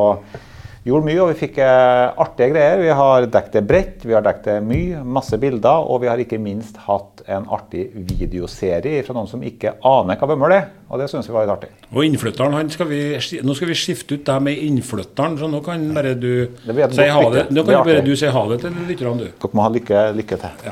Gjorde 0.87 1.03
mye, 1.09 1.19
og 1.19 1.33
vi 1.33 1.39
fikk 1.41 1.57
eh, 1.59 2.21
artige 2.23 2.53
greier. 2.53 2.79
Vi 2.79 2.91
har 2.95 3.25
dekket 3.27 3.57
det 3.57 3.63
bredt, 3.67 4.05
vi 4.07 4.15
har 4.15 4.23
dekket 4.23 4.45
det 4.47 4.55
mye, 4.63 5.01
masse 5.17 5.35
bilder, 5.43 5.83
og 5.83 6.05
vi 6.05 6.07
har 6.07 6.21
ikke 6.23 6.39
minst 6.39 6.77
hatt 6.85 7.25
en 7.27 7.49
artig 7.51 7.89
videoserie 8.07 9.01
fra 9.03 9.17
noen 9.17 9.27
som 9.27 9.43
ikke 9.43 9.73
aner 9.83 10.21
hva 10.21 10.29
Vømmøl 10.31 10.55
er. 10.55 10.69
Og 10.87 11.03
det 11.03 11.09
syns 11.11 11.27
vi 11.27 11.35
var 11.35 11.49
litt 11.49 11.57
artig. 11.57 11.73
Og 11.91 12.07
innflytteren, 12.07 12.55
han 12.55 12.71
skal 12.71 12.87
vi, 12.93 13.01
nå 13.43 13.57
skal 13.59 13.73
vi 13.73 13.79
skifte 13.81 14.15
ut 14.15 14.23
deg 14.29 14.45
med 14.47 14.61
innflytteren, 14.63 15.35
så 15.41 15.49
nå 15.51 15.59
kan 15.67 15.89
bare 15.97 16.13
du 16.15 16.31
si 16.63 17.09
ha 17.11 17.25
det. 17.35 17.49
Nå 17.51 17.67
kan 17.67 17.83
bare 17.83 18.05
du 18.07 18.13
si 18.15 18.31
ha 18.31 18.45
det 18.53 18.61
til 18.63 18.79
lytterne, 18.87 19.17
du. 19.25 19.33
Dere 19.43 19.59
må 19.59 19.67
ha 19.67 19.73
lykke, 19.75 20.05
lykke 20.21 20.39
til. 20.45 20.71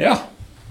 Ja. 0.00 0.16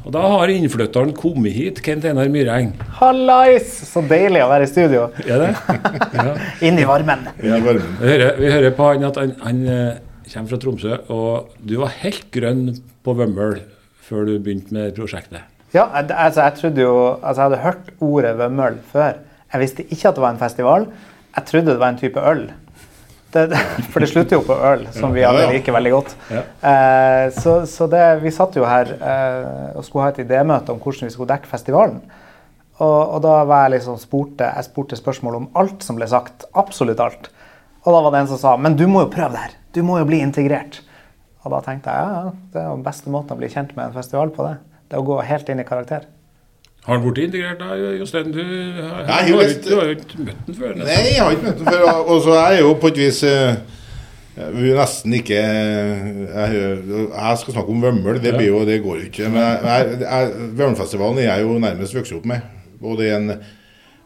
Og 0.05 0.13
da 0.13 0.21
har 0.29 0.51
innflytteren 0.53 1.15
kommet 1.17 1.55
hit, 1.55 1.79
Kent 1.85 2.03
Einar 2.05 2.27
Myreng. 2.29 2.67
Hallais! 2.99 3.65
Så 3.89 4.03
deilig 4.05 4.43
å 4.43 4.49
være 4.51 4.67
i 4.67 4.69
studio. 4.69 5.07
Er 5.25 5.41
det? 5.41 5.53
Ja. 6.15 6.35
Inn 6.63 6.77
i 6.79 6.85
varmen. 6.87 7.25
Ja, 7.43 7.57
varmen. 7.65 7.95
Vi, 7.99 8.07
hører, 8.11 8.37
vi 8.37 8.51
hører 8.53 8.75
på 8.77 8.85
han 8.91 9.03
at 9.07 9.17
han, 9.19 9.33
han 9.41 9.63
eh, 9.65 9.97
kommer 10.29 10.51
fra 10.53 10.59
Tromsø, 10.61 10.99
og 11.11 11.49
du 11.65 11.73
var 11.81 11.91
helt 12.03 12.29
grønn 12.33 12.69
på 13.05 13.15
Vømmøl 13.17 13.57
før 14.05 14.29
du 14.29 14.35
begynte 14.37 14.77
med 14.77 14.93
prosjektet. 14.95 15.41
Ja, 15.73 15.87
altså, 15.97 16.45
jeg 16.45 16.53
trodde 16.59 16.85
jo 16.85 16.93
Altså, 17.17 17.41
jeg 17.41 17.49
hadde 17.49 17.63
hørt 17.65 17.89
ordet 18.05 18.35
vømmøl 18.39 18.77
før. 18.93 19.17
Jeg 19.51 19.63
visste 19.65 19.87
ikke 19.89 20.11
at 20.11 20.19
det 20.19 20.23
var 20.23 20.35
en 20.35 20.43
festival. 20.45 20.87
Jeg 21.35 21.49
trodde 21.49 21.73
det 21.73 21.81
var 21.81 21.95
en 21.95 21.99
type 21.99 22.21
øl. 22.31 22.45
Det, 23.35 23.59
for 23.91 23.99
det 24.03 24.07
slutter 24.07 24.37
jo 24.37 24.43
på 24.47 24.55
øl, 24.55 24.85
som 24.95 25.11
vi 25.11 25.25
alle 25.27 25.49
liker 25.51 25.75
veldig 25.75 25.91
godt. 25.91 26.13
Eh, 26.31 27.25
så 27.35 27.55
så 27.67 27.87
det, 27.91 28.03
vi 28.21 28.31
satt 28.31 28.55
jo 28.55 28.63
her 28.67 28.93
eh, 28.95 29.73
og 29.75 29.83
skulle 29.83 30.05
ha 30.05 30.13
et 30.13 30.21
idémøte 30.23 30.71
om 30.71 30.79
hvordan 30.79 31.09
vi 31.09 31.13
skulle 31.13 31.33
dekke 31.33 31.51
festivalen. 31.51 31.99
Og, 32.79 32.99
og 33.15 33.19
da 33.23 33.35
var 33.47 33.65
jeg 33.65 33.77
liksom 33.77 33.99
spurte, 33.99 34.47
jeg 34.47 34.67
spurte 34.67 34.99
spørsmål 34.99 35.39
om 35.41 35.49
alt 35.59 35.83
som 35.83 35.99
ble 35.99 36.07
sagt. 36.11 36.47
Absolutt 36.55 37.03
alt. 37.03 37.29
Og 37.85 37.93
da 37.93 38.01
var 38.01 38.15
det 38.15 38.23
en 38.23 38.31
som 38.33 38.41
sa 38.41 38.55
men 38.57 38.75
du 38.79 38.87
må 38.89 39.05
jo 39.05 39.11
prøve 39.13 39.35
det 39.35 39.43
her. 39.45 39.55
Du 39.75 39.83
må 39.85 39.99
jo 39.99 40.07
bli 40.09 40.23
integrert. 40.23 40.81
Og 41.45 41.53
da 41.53 41.61
tenkte 41.61 41.93
jeg 41.93 42.15
ja, 42.15 42.33
det 42.53 42.61
er 42.63 42.71
jo 42.71 42.83
beste 42.87 43.11
måten 43.13 43.35
å 43.35 43.39
bli 43.39 43.51
kjent 43.53 43.75
med 43.77 43.89
en 43.89 43.95
festival 43.95 44.31
på. 44.33 44.47
det. 44.47 44.57
Det 44.89 44.97
er 44.97 45.03
å 45.03 45.07
gå 45.07 45.19
helt 45.27 45.51
inn 45.51 45.61
i 45.61 45.67
karakter. 45.67 46.07
Har 46.85 46.97
han 46.99 47.03
blitt 47.05 47.23
integrert 47.25 47.59
da, 47.59 47.75
Jostein? 47.99 48.27
Du, 48.33 48.39
har- 48.41 49.07
Nei, 49.07 49.21
du, 49.27 49.33
har, 49.37 49.53
du 49.69 49.71
har 49.79 49.87
jo 49.89 49.95
ikke 49.95 50.25
møtt 50.27 50.43
ham 50.45 50.55
før? 50.59 50.75
nesten. 50.75 50.85
Nei, 50.91 51.07
jeg 51.15 51.23
har 51.23 51.31
ikke 51.33 51.47
møtt 51.47 51.63
ham 51.63 51.73
før. 51.73 52.03
Og 52.13 52.21
så 52.27 52.35
er 52.41 52.51
jeg 52.53 52.61
jo 52.61 52.73
på 52.83 52.91
et 52.91 52.99
vis 53.01 53.21
eh, 53.25 53.55
vi 54.53 54.73
nesten 54.75 55.13
ikke 55.15 55.37
Jeg, 55.39 56.63
jeg 57.07 57.37
skal 57.41 57.53
snakke 57.55 57.71
om 57.71 57.81
Vømmøl, 57.85 58.17
det, 58.23 58.33
blir 58.35 58.47
jo, 58.51 58.61
det 58.67 58.81
går 58.83 58.97
jo 58.99 59.05
ikke. 59.09 59.29
Men 59.33 59.65
jeg, 59.65 60.33
Vømmølfestivalen 60.59 61.21
er 61.23 61.29
jeg 61.29 61.45
jo 61.47 61.55
nærmest 61.63 61.95
vokst 61.97 62.13
opp 62.19 62.25
med. 62.29 62.43
Og 62.83 62.97
det 62.99 63.07
er, 63.09 63.15
en, 63.17 63.31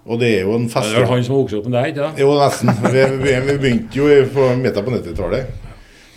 og 0.05 0.19
det 0.21 0.29
er 0.37 0.45
jo 0.45 0.53
en 0.55 0.67
Det 0.69 0.75
er 1.01 1.09
han 1.09 1.23
som 1.25 1.35
har 1.35 1.41
vokst 1.41 1.57
opp 1.59 1.65
med 1.67 1.75
deg, 1.79 1.89
ikke 1.91 2.05
sant? 2.05 2.21
Jo, 2.21 2.29
nesten. 2.39 2.69
Vi, 2.93 3.03
vi, 3.25 3.33
vi 3.49 3.57
begynte 3.65 3.99
jo 3.99 4.07
på 4.37 4.47
midten 4.61 4.85
på 4.85 4.93
90-tallet 4.95 5.67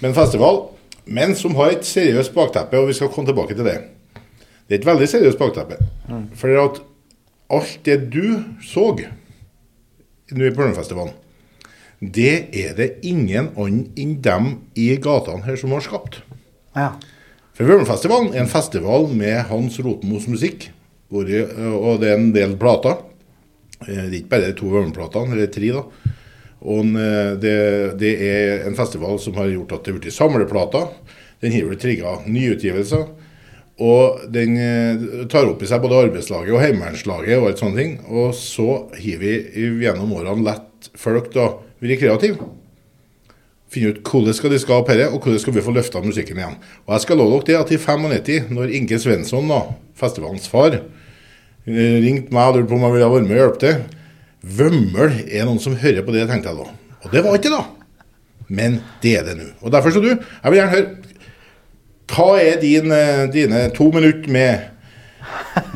med 0.02 0.10
en 0.10 0.14
festival, 0.18 0.60
men 1.06 1.34
som 1.38 1.54
har 1.58 1.74
et 1.74 1.84
seriøst 1.86 2.34
bakteppe, 2.34 2.78
og 2.78 2.88
vi 2.88 2.94
skal 3.00 3.08
komme 3.10 3.26
tilbake 3.32 3.54
til 3.58 3.64
det. 3.66 3.76
Det 4.72 4.78
er 4.78 4.80
et 4.80 4.86
veldig 4.88 5.06
seriøst 5.12 5.36
bakteppe. 5.36 5.76
For 6.40 6.48
at 6.56 6.78
alt 7.52 7.74
det 7.84 7.98
du 8.08 8.38
så 8.64 8.86
nå 10.32 10.46
i 10.48 10.54
Børnefestivalen, 10.56 11.12
det 12.00 12.48
er 12.56 12.72
det 12.78 12.86
ingen 13.04 13.50
annen 13.52 13.82
enn 14.00 14.14
dem 14.24 14.46
i 14.80 14.86
gatene 14.96 15.44
her 15.44 15.58
som 15.60 15.74
har 15.76 15.84
skapt. 15.84 16.22
Ja. 16.72 16.94
For 17.52 17.68
Vømmelfestivalen 17.68 18.32
er 18.32 18.46
en 18.46 18.48
festival 18.50 19.10
med 19.12 19.42
Hans 19.50 19.76
Rotmos 19.84 20.24
musikk, 20.32 20.70
hvor, 21.12 21.28
og 21.28 22.00
det 22.00 22.08
er 22.08 22.16
en 22.16 22.32
del 22.32 22.56
plater. 22.56 22.96
Eh, 23.84 23.92
Det 23.92 24.08
er 24.08 24.18
ikke 24.22 24.32
bare 24.32 24.48
de 24.48 24.56
to 24.56 24.72
Vømmelplatene, 24.72 25.36
eller 25.36 25.52
tre, 25.52 25.68
da. 25.68 25.84
Og 26.64 26.96
eh, 26.96 27.34
det, 27.44 27.54
det 28.00 28.14
er 28.24 28.64
en 28.70 28.78
festival 28.78 29.20
som 29.20 29.36
har 29.36 29.52
gjort 29.52 29.76
at 29.76 29.84
det 29.84 29.92
er 29.92 30.00
blitt 30.00 30.16
samleplater. 30.16 30.88
Den 31.44 31.52
har 31.52 31.68
vel 31.68 31.76
trigga 31.76 32.22
nyutgivelser. 32.24 33.04
Og 33.82 34.24
den 34.32 34.56
eh, 34.60 35.26
tar 35.32 35.50
opp 35.50 35.62
i 35.64 35.68
seg 35.70 35.82
både 35.82 36.04
arbeidslaget 36.06 36.54
og 36.54 36.62
heimevernslaget 36.62 37.38
og 37.40 37.50
alt 37.50 37.62
sånne 37.62 37.80
ting. 37.80 37.94
Og 38.08 38.34
så 38.38 38.68
har 38.94 39.22
vi 39.22 39.36
gjennom 39.82 40.14
årene 40.18 40.46
latt 40.46 40.90
folk 40.98 41.32
da 41.34 41.54
være 41.82 41.98
kreative 41.98 42.52
finne 43.72 43.92
ut 43.92 44.02
hvordan 44.04 44.36
skal 44.36 44.52
de 44.52 44.60
skal 44.60 44.82
opp 44.82 44.90
dette, 44.92 45.08
og 45.08 45.22
hvordan 45.22 45.40
skal 45.40 45.56
vi 45.56 45.64
få 45.64 45.74
løfta 45.74 46.02
musikken 46.04 46.40
igjen. 46.40 46.58
Og 46.86 46.94
jeg 46.96 47.04
skal 47.06 47.20
love 47.20 47.40
dere 47.40 47.46
det 47.48 47.58
at 47.62 47.72
i 47.72 47.80
95, 47.80 48.50
når 48.52 48.74
Inge 48.78 48.98
Svensson, 49.00 49.48
da, 49.50 49.62
festivalens 49.98 50.48
far, 50.52 50.76
eh, 50.76 51.98
ringte 52.04 52.34
meg 52.34 52.50
og 52.50 52.58
lurte 52.58 52.70
på 52.70 52.78
om 52.78 52.86
jeg 52.86 52.96
ville 52.96 53.12
være 53.14 53.28
med 53.28 53.36
og 53.36 53.42
hjelpe 53.42 53.62
til 53.64 54.00
Vømmøl 54.42 55.12
er 55.30 55.46
noen 55.46 55.60
som 55.62 55.76
hører 55.78 56.02
på 56.02 56.12
det, 56.14 56.26
tenkte 56.26 56.50
jeg 56.50 56.58
da. 56.58 56.96
Og 57.04 57.12
det 57.12 57.20
var 57.22 57.36
ikke 57.38 57.52
da. 57.52 57.62
Men 58.50 58.80
det 59.00 59.12
er 59.20 59.28
det 59.28 59.36
nå. 59.38 59.46
Og 59.62 59.70
derfor 59.72 59.94
skal 59.94 60.02
du 60.02 60.08
Jeg 60.10 60.50
vil 60.50 60.58
gjerne 60.58 60.72
høre 60.72 61.11
Hva 62.10 62.30
er 62.42 62.58
din, 62.60 62.92
eh, 62.92 63.28
dine 63.32 63.68
to 63.76 63.90
minutter 63.94 64.30
med 64.32 64.68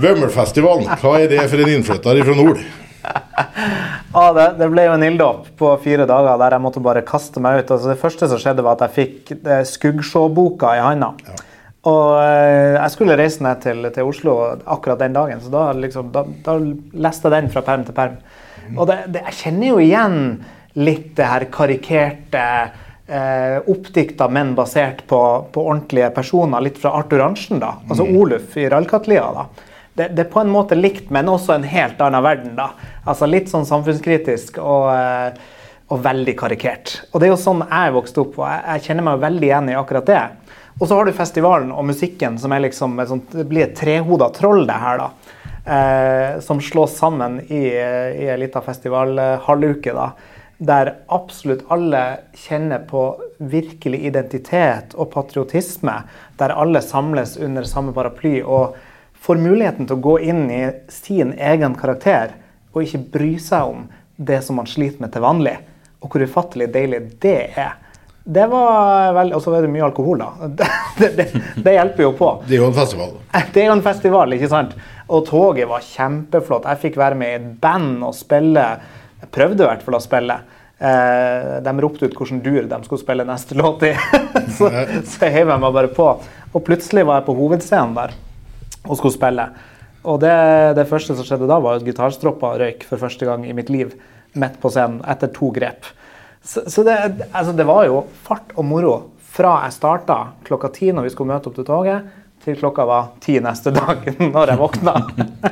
Vømmelfestivalen? 0.03 0.89
Hva 1.01 1.21
er 1.21 1.31
det 1.31 1.47
for 1.51 1.63
en 1.63 1.73
innflytter 1.77 2.25
fra 2.25 2.37
nord? 2.39 2.65
Ah, 4.17 4.31
det, 4.33 4.45
det 4.57 4.67
ble 4.73 4.87
jo 4.87 4.95
en 4.97 5.03
ilddåp 5.05 5.51
på 5.61 5.71
fire 5.83 6.07
dager 6.09 6.39
der 6.41 6.55
jeg 6.57 6.63
måtte 6.65 6.81
bare 6.81 7.03
kaste 7.05 7.41
meg 7.45 7.59
ut. 7.61 7.69
Altså, 7.75 7.91
det 7.91 8.01
første 8.01 8.29
som 8.31 8.41
skjedde, 8.41 8.65
var 8.65 8.79
at 8.79 8.87
jeg 8.87 8.95
fikk 8.95 9.19
skuggsjåboka 9.35 9.67
Skuggsjå-boka 9.69 10.71
i 10.73 10.81
handa. 10.81 11.11
Og 11.87 12.17
eh, 12.23 12.79
jeg 12.79 12.95
skulle 12.95 13.19
reise 13.21 13.45
ned 13.45 13.61
til, 13.63 13.85
til 13.93 14.09
Oslo 14.09 14.39
akkurat 14.65 15.05
den 15.05 15.15
dagen, 15.15 15.43
så 15.45 15.53
da, 15.53 15.67
liksom, 15.77 16.09
da, 16.15 16.25
da 16.47 16.57
leste 17.05 17.29
jeg 17.29 17.37
den 17.37 17.53
fra 17.53 17.63
perm 17.69 17.85
til 17.87 17.99
perm. 17.99 18.17
Og 18.75 18.89
det, 18.89 18.99
det, 19.15 19.23
jeg 19.29 19.39
kjenner 19.43 19.69
jo 19.69 19.85
igjen 19.85 20.19
litt 20.81 21.13
det 21.19 21.29
her 21.29 21.47
karikerte 21.53 22.47
eh, 23.07 23.59
oppdikta, 23.67 24.29
men 24.29 24.55
basert 24.55 25.07
på, 25.07 25.47
på 25.53 25.67
ordentlige 25.67 26.11
personer. 26.11 26.61
Litt 26.61 26.79
fra 26.79 26.95
Arthur 26.99 27.23
Arntzen, 27.29 27.61
da. 27.63 27.77
Altså 27.89 28.07
Oluf 28.07 28.57
i 28.57 28.69
Rallkatlia. 28.69 29.27
da. 29.35 29.47
Det, 29.97 30.09
det 30.13 30.27
er 30.27 30.33
på 30.33 30.43
en 30.43 30.53
måte 30.53 30.77
likt, 30.77 31.11
men 31.15 31.29
også 31.33 31.57
en 31.57 31.69
helt 31.69 32.01
annen 32.05 32.25
verden. 32.25 32.57
da. 32.59 32.71
Altså 33.05 33.29
Litt 33.31 33.53
sånn 33.53 33.69
samfunnskritisk 33.69 34.59
og, 34.63 34.91
eh, 34.93 35.63
og 35.89 36.03
veldig 36.05 36.35
karikert. 36.39 36.99
Og 37.13 37.21
det 37.21 37.31
er 37.31 37.35
jo 37.37 37.45
sånn 37.47 37.65
jeg 37.65 37.95
vokste 37.95 38.25
opp, 38.25 38.41
og 38.43 38.51
jeg, 38.51 38.67
jeg 38.73 38.89
kjenner 38.89 39.09
meg 39.11 39.23
veldig 39.25 39.49
igjen 39.51 39.73
i 39.73 39.79
akkurat 39.79 40.11
det. 40.11 40.25
Og 40.77 40.85
så 40.85 40.99
har 40.99 41.09
du 41.09 41.17
festivalen 41.17 41.71
og 41.73 41.87
musikken, 41.89 42.37
som 42.37 42.53
er 42.53 42.67
liksom 42.67 42.99
et 43.01 43.09
sånt, 43.09 43.31
det 43.33 43.47
blir 43.49 43.65
et 43.65 43.79
trehoda 43.79 44.29
troll, 44.37 44.67
det 44.69 44.77
her. 44.83 45.01
da. 45.01 45.37
Eh, 45.67 46.41
som 46.45 46.61
slås 46.63 46.93
sammen 46.95 47.41
i, 47.49 47.63
i 47.73 48.27
ei 48.31 48.37
lita 48.39 48.61
festivalhalvuke. 48.63 49.95
da 49.97 50.11
der 50.59 50.95
absolutt 51.13 51.67
alle 51.69 52.03
kjenner 52.35 52.85
på 52.89 53.03
virkelig 53.39 54.01
identitet 54.09 54.95
og 54.97 55.11
patriotisme. 55.13 55.99
Der 56.41 56.55
alle 56.57 56.83
samles 56.83 57.37
under 57.37 57.67
samme 57.69 57.93
paraply 57.97 58.41
og 58.43 58.77
får 59.21 59.41
muligheten 59.43 59.89
til 59.89 59.99
å 59.99 60.05
gå 60.07 60.19
inn 60.31 60.45
i 60.51 60.65
sin 60.93 61.35
egen 61.37 61.77
karakter 61.77 62.37
og 62.73 62.85
ikke 62.85 63.05
bry 63.13 63.33
seg 63.43 63.73
om 63.73 63.87
det 64.17 64.43
som 64.45 64.57
man 64.61 64.69
sliter 64.69 65.03
med 65.05 65.13
til 65.13 65.25
vanlig. 65.25 65.57
Og 66.01 66.13
hvor 66.13 66.25
ufattelig 66.25 66.71
deilig 66.73 67.03
det 67.21 67.39
er. 67.57 67.77
Det 68.27 68.47
var 68.51 69.13
vel, 69.15 69.33
Og 69.37 69.43
så 69.43 69.53
er 69.55 69.63
det 69.63 69.71
mye 69.71 69.85
alkohol, 69.87 70.19
da. 70.19 70.49
Det, 70.99 71.11
det, 71.15 71.27
det 71.63 71.73
hjelper 71.77 72.03
jo 72.03 72.13
på. 72.17 72.31
Det 72.49 72.57
er 72.57 72.63
jo 72.63 72.71
en 72.71 72.75
festival. 72.75 73.11
Det 73.53 73.63
er 73.63 73.69
jo 73.69 73.77
en 73.77 73.85
festival, 73.85 74.33
ikke 74.35 74.51
sant? 74.51 74.73
Og 75.07 75.27
toget 75.29 75.69
var 75.71 75.85
kjempeflott. 75.85 76.67
Jeg 76.67 76.83
fikk 76.83 76.97
være 76.99 77.19
med 77.21 77.31
i 77.31 77.37
et 77.37 77.51
band 77.63 78.01
og 78.03 78.17
spille. 78.17 78.65
Prøvde 79.35 79.65
i 79.65 79.69
hvert 79.69 79.85
fall 79.85 79.99
å 79.99 80.03
spille. 80.03 80.39
Eh, 80.77 81.53
de 81.65 81.73
ropte 81.81 82.05
ut 82.05 82.17
hvilken 82.19 82.43
dur 82.45 82.67
de 82.69 82.81
skulle 82.85 83.03
spille 83.03 83.27
neste 83.29 83.57
låt 83.61 83.87
i. 83.89 83.95
så, 84.59 84.71
så 85.09 85.31
heiv 85.33 85.55
jeg 85.55 85.63
meg 85.63 85.79
bare 85.79 85.93
på. 85.93 86.11
Og 86.53 86.65
plutselig 86.67 87.07
var 87.09 87.21
jeg 87.21 87.29
på 87.31 87.37
hovedscenen 87.39 87.97
der 87.97 88.17
og 88.87 88.99
skulle 88.99 89.17
spille. 89.17 89.49
Og 90.07 90.21
det, 90.23 90.37
det 90.79 90.87
første 90.87 91.17
som 91.17 91.27
skjedde 91.27 91.49
da, 91.51 91.59
var 91.63 91.81
at 91.81 91.87
gitarstropper 91.87 92.61
røyk 92.63 92.85
for 92.87 93.03
første 93.03 93.27
gang 93.27 93.47
i 93.49 93.55
mitt 93.57 93.73
liv 93.73 93.97
midt 94.39 94.61
på 94.63 94.71
scenen 94.71 95.01
etter 95.09 95.33
to 95.35 95.51
grep. 95.55 95.89
Så, 96.47 96.63
så 96.71 96.85
det, 96.87 96.95
altså 97.33 97.57
det 97.57 97.67
var 97.67 97.89
jo 97.89 98.05
fart 98.27 98.53
og 98.55 98.69
moro 98.69 98.95
fra 99.37 99.59
jeg 99.65 99.75
starta 99.77 100.21
klokka 100.47 100.71
ti 100.73 100.93
når 100.95 101.09
vi 101.09 101.13
skulle 101.13 101.35
møte 101.35 101.51
opp 101.51 101.57
til 101.59 101.67
toget, 101.67 102.07
til 102.47 102.57
klokka 102.61 102.87
var 102.87 103.09
ti 103.25 103.41
neste 103.43 103.73
dag 103.75 104.07
når 104.35 104.53
jeg 104.53 104.61
våkna. 104.61 104.95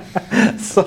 så 0.71 0.87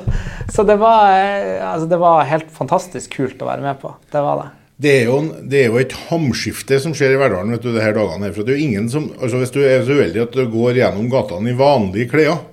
så 0.53 0.63
det, 0.67 0.77
var, 0.79 1.09
eh, 1.11 1.57
altså 1.63 1.87
det 1.89 1.99
var 2.01 2.27
helt 2.29 2.51
fantastisk 2.53 3.17
kult 3.19 3.41
å 3.41 3.49
være 3.49 3.65
med 3.65 3.79
på. 3.81 3.93
Det 4.13 4.23
var 4.23 4.41
det. 4.41 4.47
Det 4.77 4.91
er, 4.93 5.07
jo, 5.09 5.17
det 5.49 5.61
er 5.63 5.71
jo 5.71 5.79
et 5.81 5.93
hamskifte 6.11 6.77
som 6.83 6.93
skjer 6.93 7.15
i 7.15 7.17
hverdagen 7.17 7.49
vet 7.55 7.63
du, 7.65 7.71
de 7.73 7.81
her 7.81 7.95
dagene. 7.97 8.29
for 8.29 8.45
det 8.45 8.53
er 8.53 8.59
jo 8.59 8.67
ingen 8.67 8.89
som, 8.93 9.07
altså 9.17 9.39
Hvis 9.41 9.53
du 9.55 9.63
er 9.65 9.81
så 9.81 9.95
uheldig 9.97 10.21
at 10.21 10.37
du 10.37 10.43
går 10.53 10.77
gjennom 10.77 11.07
gatene 11.09 11.49
i 11.49 11.57
vanlige 11.57 12.11
klær, 12.11 12.43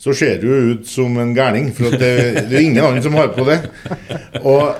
så 0.00 0.14
ser 0.16 0.40
du 0.42 0.48
ut 0.50 0.88
som 0.88 1.14
en 1.20 1.34
gærning. 1.36 1.70
For 1.76 1.94
det, 1.94 2.10
det 2.48 2.56
er 2.56 2.64
ingen 2.64 2.82
andre 2.82 3.04
som 3.04 3.14
har 3.14 3.30
på 3.36 3.46
det. 3.46 3.60
Og, 4.40 4.74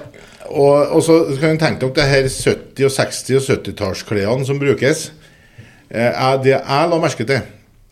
og, 0.49 0.75
og 0.97 1.01
så 1.07 1.21
kan 1.39 1.55
du 1.55 1.63
tenke 1.63 1.87
deg 1.87 1.95
det 2.01 2.09
her 2.11 2.29
70-, 2.33 2.85
og 2.89 2.95
60- 2.97 3.39
og 3.39 3.47
70-tallsklærne 3.47 4.49
som 4.49 4.59
brukes. 4.59 5.11
Eh, 5.91 6.21
det 6.43 6.57
jeg 6.57 6.91
la 6.91 7.01
merke 7.03 7.27
til 7.29 7.43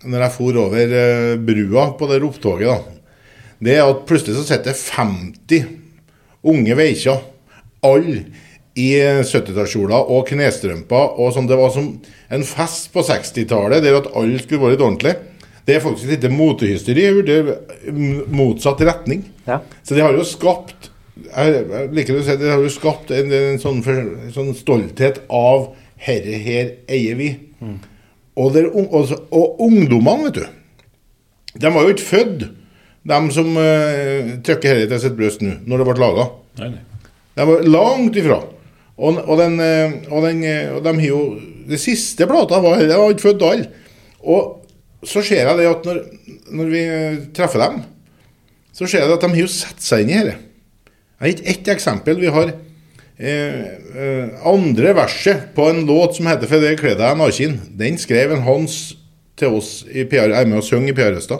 når 0.08 0.22
jeg 0.24 0.34
for 0.36 0.58
over 0.62 0.92
eh, 0.94 1.32
brua 1.42 1.88
på 1.98 2.06
det 2.10 2.20
opptoget, 2.22 2.68
da, 2.70 2.97
det 3.64 3.74
er 3.76 3.86
at 3.86 4.04
plutselig 4.08 4.36
så 4.38 4.44
sitter 4.46 4.76
50 4.76 5.64
unge 6.48 6.76
veikjer, 6.78 7.24
alle 7.86 8.20
i 8.78 8.92
70-tallskjoler 9.26 10.10
og 10.14 10.28
knestrømper. 10.28 11.16
og 11.18 11.32
sånn. 11.34 11.48
Det 11.50 11.58
var 11.58 11.72
som 11.74 11.88
en 12.30 12.44
fest 12.46 12.92
på 12.94 13.02
60-tallet 13.06 13.82
der 13.82 13.98
at 13.98 14.10
alle 14.14 14.38
skulle 14.42 14.62
være 14.62 14.76
litt 14.76 14.84
ordentlig. 14.86 15.16
Det 15.66 15.76
er 15.76 15.84
faktisk 15.84 16.14
ikke 16.14 16.30
motehysteri, 16.32 17.08
det 17.26 17.38
er 17.42 17.98
motsatt 18.32 18.80
retning. 18.86 19.26
Ja. 19.48 19.58
Så 19.82 19.98
det 19.98 20.06
har 20.06 20.16
jo 20.16 20.24
skapt 20.26 20.92
jeg, 21.18 21.64
jeg 21.66 21.88
liker 21.96 22.14
å 22.14 22.22
si 22.22 22.36
det 22.38 22.50
har 22.52 22.62
jo 22.62 22.70
skapt 22.70 23.10
en, 23.10 23.32
en 23.34 23.58
sånn, 23.58 23.80
for, 23.82 24.12
sånn 24.30 24.52
stolthet 24.56 25.18
av 25.34 25.72
herre 25.98 26.38
her 26.44 26.70
eier 26.86 27.18
vi. 27.18 27.32
Og, 28.38 28.52
der, 28.54 28.68
og, 28.70 28.94
og, 28.94 29.12
og 29.34 29.62
ungdommene, 29.66 30.28
vet 30.28 30.38
du. 30.38 31.58
De 31.58 31.72
var 31.74 31.84
jo 31.84 31.94
ikke 31.96 32.06
født, 32.06 32.44
de 33.08 33.18
som 33.32 33.56
uh, 33.56 34.36
trykker 34.44 34.82
dette 34.82 34.92
til 34.92 35.02
sitt 35.06 35.16
bryst 35.18 35.42
nå, 35.44 35.56
når 35.68 35.82
det 35.82 35.88
ble 35.88 35.98
laga. 36.02 36.28
De 37.38 37.46
var 37.48 37.68
langt 37.68 38.16
ifra. 38.18 38.40
Og, 38.98 39.18
og, 39.22 39.34
den, 39.38 39.58
eh, 39.62 39.92
og, 40.10 40.24
den, 40.26 40.40
eh, 40.42 40.72
og 40.74 40.82
de 40.82 40.94
har 40.98 41.06
jo 41.06 41.20
Det 41.70 41.78
siste 41.78 42.26
plata 42.26 42.58
var 42.58 42.80
Det 42.82 42.96
var 42.98 43.12
ikke 43.12 43.28
født 43.28 43.44
alle. 43.46 43.68
Og 44.18 45.06
så 45.06 45.22
ser 45.22 45.46
jeg 45.46 45.58
det 45.60 45.68
at 45.70 45.84
når, 45.86 45.98
når 46.58 46.70
vi 46.72 46.80
treffer 47.36 47.62
dem, 47.62 47.76
så 48.74 48.88
ser 48.88 49.04
jeg 49.04 49.12
at 49.14 49.22
de 49.22 49.28
har 49.30 49.38
jo 49.44 49.50
satt 49.52 49.84
seg 49.84 50.02
inn 50.02 50.10
i 50.10 50.16
dette. 50.16 50.40
Jeg 51.18 51.22
har 51.22 51.30
gitt 51.30 51.50
ett 51.52 51.70
eksempel. 51.76 52.18
Vi 52.18 52.32
har 52.34 52.50
eh, 52.50 53.60
eh, 53.94 54.32
andre 54.42 54.96
verset 54.98 55.52
på 55.54 55.68
en 55.70 55.84
låt 55.86 56.18
som 56.18 56.26
heter 56.26 56.50
'For 56.50 56.58
det 56.58 56.80
kler 56.80 56.98
deg 56.98 57.14
naken'. 57.20 57.60
Den 57.78 57.98
skrev 57.98 58.32
en 58.34 58.42
Hans 58.42 58.96
til 59.38 59.54
oss 59.54 59.84
i 59.86 60.02
PR, 60.02 60.34
jeg 60.34 60.42
er 60.42 60.50
med 60.50 60.58
og 60.58 60.66
synger 60.66 60.90
i 60.90 60.98
PR-Østa. 60.98 61.38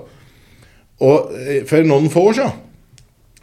Og 1.04 1.34
eh, 1.38 1.61
for 1.68 1.87
noen 1.87 2.11
få 2.12 2.30
år 2.30 2.40
siden 2.40 2.56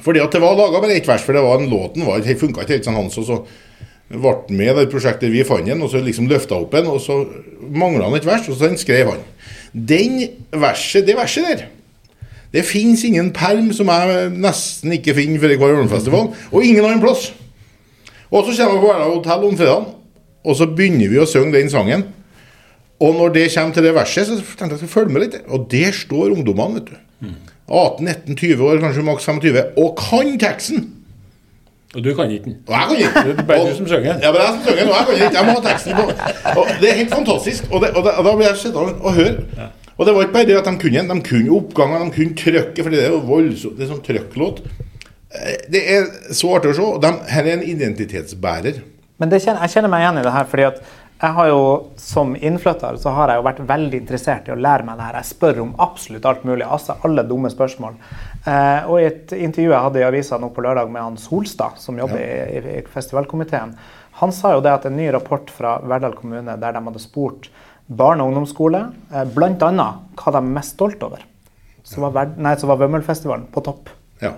fordi 0.03 0.19
at 0.19 0.33
det 0.33 0.41
var 0.43 0.57
laga 0.57 0.81
bare 0.83 0.97
ett 0.97 1.07
vers, 1.07 1.23
for 1.23 1.31
det 1.31 1.43
var 1.45 1.61
en 1.61 1.69
låten 1.71 2.03
var, 2.03 2.19
det 2.19 2.35
funka 2.39 2.65
ikke 2.65 2.75
helt 2.75 2.87
sånn 2.87 2.97
hans. 2.97 3.15
Og 3.21 3.27
så 3.29 3.37
ble 4.11 4.33
med 4.51 4.73
i 4.73 4.73
det 4.81 4.89
prosjektet 4.91 5.31
vi 5.33 5.45
fant 5.47 5.65
den, 5.65 5.81
og 5.81 5.89
så 5.91 6.01
liksom 6.03 6.27
løfta 6.29 6.57
opp 6.59 6.75
en, 6.77 6.89
og 6.91 6.99
så 7.01 7.21
mangla 7.63 8.09
han 8.09 8.17
et 8.19 8.27
vers, 8.27 8.49
og 8.51 8.59
så 8.59 8.73
skrev 8.77 9.13
han. 9.13 9.23
Den 9.71 10.19
verset, 10.51 11.07
det 11.07 11.15
verset 11.17 11.47
der 11.47 11.65
Det 12.53 12.63
fins 12.63 13.03
ingen 13.03 13.31
perm 13.33 13.71
som 13.73 13.89
jeg 13.91 14.29
nesten 14.31 14.93
ikke 14.95 15.15
finner 15.15 15.39
for 15.39 15.55
hver 15.63 15.79
Ørnfestival, 15.81 16.29
og 16.51 16.63
ingen 16.63 16.85
annen 16.85 17.01
plass. 17.03 17.33
Og 18.31 18.45
så 18.45 18.53
kommer 18.55 18.75
jeg 18.77 18.83
på 18.83 18.91
Verdal 18.91 19.15
hotell 19.15 19.47
om 19.47 19.57
fredagen, 19.57 19.89
og 20.45 20.55
så 20.55 20.67
begynner 20.67 21.09
vi 21.11 21.19
å 21.19 21.27
synge 21.27 21.55
den 21.57 21.71
sangen. 21.71 22.05
Og 22.99 23.17
når 23.17 23.33
det 23.35 23.49
kommer 23.55 23.75
til 23.75 23.83
det 23.83 23.95
verset, 23.95 24.29
så 24.29 24.37
tenkte 24.37 24.63
jeg 24.63 24.67
at 24.67 24.75
jeg 24.77 24.83
skal 24.85 24.93
følge 24.93 25.15
med 25.15 25.25
litt. 25.25 25.41
Og 25.51 25.67
der 25.71 25.91
står 25.91 26.35
ungdommene, 26.35 26.79
vet 26.79 26.93
du. 26.93 27.04
18-19-20 27.69 28.61
år, 28.61 28.79
kanskje 28.83 29.03
maks 29.07 29.25
25, 29.29 29.63
og 29.81 29.95
kan 29.99 30.35
teksten! 30.41 30.91
Og 31.95 32.03
du 32.03 32.09
kan 32.15 32.27
ikke 32.31 32.43
den. 32.49 32.55
Og 32.67 32.73
jeg 32.75 32.87
kan 32.89 32.97
ikke. 32.97 33.21
Det 33.29 33.39
er 33.39 33.47
bare 33.47 33.67
du 33.69 33.75
som 33.77 33.87
synger. 33.87 34.17
Ja, 34.19 34.31
men 34.35 34.41
jeg 34.41 34.49
som 34.51 34.63
synger, 34.67 34.89
og 34.91 34.95
jeg 34.97 35.05
kan 35.07 35.15
ikke. 35.15 35.37
Jeg 35.37 35.45
må 35.47 35.53
ha 35.55 35.61
teksten 35.63 35.93
på. 35.95 36.05
Og 36.59 36.73
det 36.81 36.89
er 36.89 36.97
helt 36.99 37.13
fantastisk. 37.13 37.69
Og, 37.71 37.81
det, 37.81 37.89
og, 37.95 38.01
det, 38.03 38.11
og 38.19 38.25
da 38.27 38.33
blir 38.35 38.47
jeg 38.49 38.57
sittende 38.59 38.95
og 38.99 39.13
høre. 39.15 39.69
Og 39.95 40.01
det 40.05 40.15
var 40.15 40.25
ikke 40.25 40.33
bare 40.33 40.49
det 40.49 40.57
at 40.59 40.67
de 40.67 40.73
kunne 40.81 41.03
den. 41.05 41.21
De 41.21 41.29
kunne 41.29 41.55
oppganger, 41.55 42.03
de 42.03 42.11
kunne 42.17 42.35
trykket, 42.41 42.81
for 42.83 42.91
det 42.91 42.99
er 43.05 43.13
jo 43.15 43.21
voldsomt. 43.29 43.77
Det 43.79 43.85
er 43.87 43.91
sånn 43.93 44.03
trykklåt. 44.09 44.59
Eh, 45.39 45.55
Det 45.71 45.83
er 45.95 46.11
så 46.35 46.51
artig 46.57 46.73
å 46.73 46.75
se. 46.81 46.83
og 46.97 46.99
De, 47.05 47.13
her 47.31 47.47
er 47.47 47.53
en 47.61 47.63
identitetsbærer. 47.71 48.81
Men 49.23 49.31
det 49.31 49.39
kjenner, 49.45 49.63
jeg 49.63 49.77
kjenner 49.77 49.93
meg 49.95 50.03
igjen 50.03 50.19
i 50.19 50.25
det 50.27 50.35
her, 50.35 50.51
fordi 50.51 50.67
at 50.67 50.83
jeg 51.21 51.31
har 51.37 51.47
jo 51.47 51.59
som 52.01 52.33
innflytter 52.35 52.97
så 52.99 53.11
har 53.15 53.31
jeg 53.31 53.39
jo 53.39 53.45
vært 53.47 53.59
veldig 53.69 53.99
interessert 54.01 54.47
i 54.49 54.53
å 54.53 54.57
lære 54.59 54.83
meg 54.87 54.97
det 54.99 55.05
her. 55.07 55.17
Jeg 55.21 55.29
spør 55.31 55.61
om 55.63 55.75
absolutt 55.85 56.25
alt 56.27 56.43
mulig, 56.47 56.65
altså 56.67 56.97
alle 57.07 57.23
dumme 57.27 57.49
spørsmål. 57.53 57.95
Eh, 58.45 58.89
og 58.89 58.99
i 58.99 59.05
et 59.07 59.31
intervju 59.37 59.71
jeg 59.71 59.83
hadde 59.87 60.01
i 60.01 60.07
avisa 60.07 60.37
nå 60.41 60.49
på 60.53 60.65
lørdag 60.65 60.91
med 60.91 61.01
han 61.01 61.15
Solstad, 61.21 61.79
som 61.81 61.97
jobber 62.01 62.19
i, 62.19 62.59
i, 62.59 62.75
i 62.79 62.83
festivalkomiteen, 62.91 63.73
han 64.19 64.31
sa 64.31 64.53
jo 64.55 64.61
det 64.63 64.71
at 64.71 64.85
en 64.87 64.95
ny 64.95 65.07
rapport 65.11 65.49
fra 65.51 65.77
Verdal 65.83 66.13
kommune 66.15 66.53
der 66.59 66.75
de 66.77 66.83
hadde 66.87 67.01
spurt 67.03 67.49
barne- 67.87 68.23
og 68.23 68.31
ungdomsskole, 68.33 68.83
eh, 69.13 69.25
bl.a. 69.35 69.87
hva 70.19 70.31
de 70.35 70.41
er 70.41 70.51
mest 70.59 70.75
stolt 70.77 71.03
over, 71.03 71.23
så 71.85 72.01
var, 72.03 72.13
Verd- 72.19 72.37
nei, 72.41 72.55
så 72.59 72.67
var 72.67 72.79
Vømmelfestivalen 72.83 73.47
på 73.55 73.63
topp. 73.65 73.89
Ja. 74.21 74.31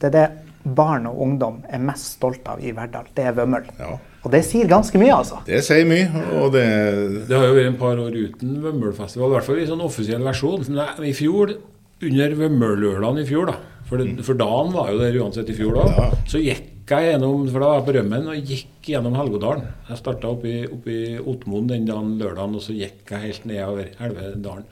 Det 0.00 0.10
er 0.10 0.16
det 0.16 0.26
barn 0.64 1.06
og 1.10 1.18
ungdom 1.24 1.60
er 1.68 1.78
mest 1.82 2.16
stolt 2.18 2.46
av 2.48 2.60
i 2.62 2.72
Verdal. 2.76 3.06
Det 3.16 3.24
er 3.26 3.32
Vømmøl. 3.36 3.64
ja. 3.78 3.98
Og 4.22 4.30
det 4.30 4.44
sier 4.46 4.68
ganske 4.70 4.94
mye, 5.02 5.10
altså. 5.16 5.40
Det 5.48 5.58
sier 5.66 5.82
mye, 5.84 6.06
og 6.38 6.52
det 6.54 7.26
Det 7.26 7.34
har 7.34 7.48
jo 7.48 7.54
vært 7.56 7.66
en 7.72 7.78
par 7.80 7.98
år 7.98 8.14
uten 8.14 8.52
Vømmølfestival, 8.62 9.32
i 9.32 9.34
hvert 9.34 9.44
fall 9.48 9.58
i 9.58 9.66
sånn 9.66 9.80
offisiell 9.82 10.22
versjon. 10.22 10.62
Men 10.70 11.08
I 11.08 11.12
fjor, 11.12 11.56
under 12.02 12.36
Vømmøllørdagen 12.38 13.18
i 13.18 13.24
fjor, 13.26 13.46
da, 13.50 13.56
for, 13.88 13.98
det, 13.98 14.22
for 14.24 14.38
dagen 14.38 14.70
var 14.76 14.92
jo 14.92 15.00
der 15.02 15.18
uansett 15.24 15.50
i 15.50 15.56
fjor 15.58 15.74
da, 15.74 15.88
Ja. 15.90 16.10
så 16.30 16.38
gikk 16.38 16.68
jeg 16.92 17.08
gjennom, 17.12 17.48
for 17.50 17.58
da 17.62 17.66
var 17.72 17.80
jeg 17.80 17.86
på 17.88 17.94
Rømmen 17.98 18.28
og 18.30 18.46
gikk 18.52 18.88
gjennom 18.92 19.14
Helgodalen. 19.18 19.66
Jeg 19.88 19.98
starta 19.98 20.30
oppe 20.30 20.92
i 20.92 21.18
Otmoen 21.18 21.66
den 21.70 21.84
dagen 21.90 22.14
lørdagen, 22.20 22.54
og 22.54 22.62
så 22.62 22.74
gikk 22.78 23.10
jeg 23.10 23.20
helt 23.26 23.44
nedover 23.50 23.90
Elvedalen. 23.98 24.64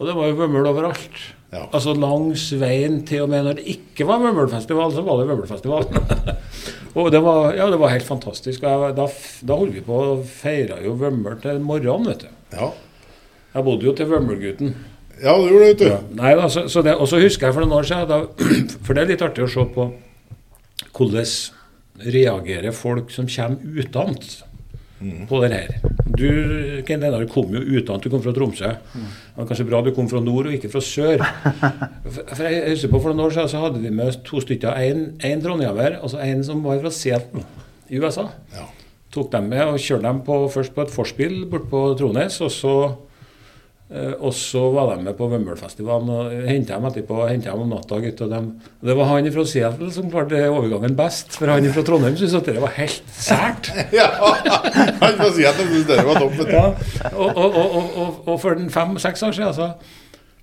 Og 0.00 0.06
det 0.08 0.16
var 0.16 0.28
jo 0.30 0.38
Vømmøl 0.40 0.66
overalt. 0.72 1.20
Ja. 1.50 1.64
Altså 1.74 1.96
langs 1.98 2.44
veien, 2.60 3.00
til 3.06 3.24
og 3.24 3.30
med 3.32 3.42
når 3.42 3.56
det 3.58 3.64
ikke 3.72 4.06
var 4.06 4.20
Vømmølfestival, 4.22 4.92
så 4.94 5.02
var 5.02 5.18
det 5.18 5.24
Vømmølfestival. 5.32 5.88
og 7.00 7.08
det 7.10 7.20
var, 7.26 7.48
ja, 7.58 7.66
det 7.72 7.80
var 7.80 7.90
helt 7.90 8.06
fantastisk. 8.06 8.62
Og 8.62 8.70
jeg, 8.86 8.94
da, 9.00 9.06
da 9.48 9.56
holdt 9.58 9.74
vi 9.74 9.82
på 9.86 9.96
og 10.12 10.22
feira 10.30 10.78
jo 10.84 10.94
Vømmøl 11.00 11.40
til 11.42 11.58
morgenen, 11.64 12.06
vet 12.12 12.22
du. 12.26 12.30
Ja, 12.54 12.70
Jeg 13.54 13.66
bodde 13.66 13.88
jo 13.88 13.94
til 13.98 14.06
Vømmølgutten. 14.12 14.74
ja 15.22 15.32
det 15.34 15.48
gjorde 15.50 15.64
du, 15.64 15.64
vet 15.64 15.80
du. 15.82 16.14
Nei, 16.20 16.34
da, 16.38 16.46
så, 16.48 16.68
så 16.70 16.82
det, 16.86 16.94
Og 17.02 17.08
så 17.10 17.18
husker 17.18 17.48
jeg 17.48 17.56
for 17.56 17.66
noen 17.66 17.78
år 17.80 17.88
siden, 17.88 18.06
da, 18.08 18.20
for 18.86 18.94
det 18.94 19.02
er 19.02 19.10
litt 19.10 19.24
artig 19.26 19.42
å 19.46 19.50
se 19.50 19.66
på 19.74 19.88
hvordan 20.94 21.34
reagerer 22.14 22.72
folk 22.72 23.10
som 23.12 23.26
kommer 23.28 23.82
utenat 23.82 24.38
på 25.28 25.40
det 25.44 25.50
her. 25.54 25.90
Du 26.10 26.82
Ken 26.86 27.04
Einar, 27.06 27.24
kom 27.30 27.52
jo 27.54 27.60
utenat, 27.62 28.02
du 28.04 28.12
kom 28.12 28.22
fra 28.24 28.34
Tromsø. 28.36 28.72
Det 28.92 29.36
var 29.36 29.48
kanskje 29.48 29.68
bra 29.68 29.80
du 29.84 29.92
kom 29.96 30.08
fra 30.10 30.20
nord 30.24 30.50
og 30.50 30.56
ikke 30.56 30.72
fra 30.72 30.82
sør. 30.84 31.22
For 32.36 32.44
jeg 32.44 32.74
husker 32.74 32.92
på 32.92 33.00
For 33.00 33.12
noen 33.14 33.26
år 33.28 33.36
siden 33.36 33.52
så 33.52 33.62
hadde 33.64 33.80
vi 33.82 33.92
med 33.94 34.12
oss 34.12 34.20
to 34.26 34.42
stykker. 34.44 34.76
En, 34.84 35.06
en 35.24 35.44
trondhjemmer 35.44 36.00
og 36.00 36.12
så 36.12 36.20
en 36.24 36.44
som 36.46 36.64
var 36.66 36.82
fra 36.82 36.92
Seattle 36.94 37.44
i 37.88 38.00
USA. 38.02 38.26
Ja. 38.56 38.66
Tok 39.10 39.30
dem 39.32 39.48
med 39.50 39.64
og 39.66 39.80
kjørte 39.82 40.06
dem 40.06 40.20
på, 40.26 40.42
først 40.52 40.74
på 40.76 40.84
et 40.84 40.92
forspill 40.94 41.40
bort 41.50 41.70
på 41.70 41.80
Trones, 41.98 42.36
og 42.44 42.52
så 42.54 42.74
og 44.22 44.30
så 44.38 44.60
var 44.70 44.92
de 44.92 45.02
med 45.02 45.16
på 45.18 45.26
Vømmølfestivalen 45.32 46.10
og 46.14 46.34
henta 46.46 46.76
dem 46.78 46.84
etterpå. 46.86 47.16
Hentet 47.26 47.50
dem 47.50 47.64
om 47.64 47.72
natta, 47.74 47.98
gutt, 47.98 48.20
og 48.22 48.30
dem. 48.30 48.50
Det 48.86 48.94
var 48.94 49.08
han 49.10 49.30
fra 49.34 49.44
Seattle 49.50 49.88
som 49.94 50.10
klarte 50.12 50.42
overgangen 50.46 50.94
best. 50.98 51.34
For 51.34 51.50
han 51.50 51.66
fra 51.74 51.82
Trondheim 51.86 52.14
syntes 52.18 52.36
at 52.38 52.50
det 52.52 52.62
var 52.62 52.76
helt 52.78 53.14
sært. 53.18 53.72
Ja, 53.98 54.06
Han 54.14 55.18
fra 55.18 55.26
han 55.26 55.32
syntes 55.32 55.88
det 55.88 56.04
var 56.06 56.22
topp. 56.22 56.38
Ja. 56.52 56.66
Og, 57.10 57.34
og, 57.34 57.56
og, 57.56 58.20
og 58.30 58.38
for 58.42 58.62
fem-seks 58.76 59.26
år 59.26 59.34
siden, 59.34 59.56
så, 59.58 59.72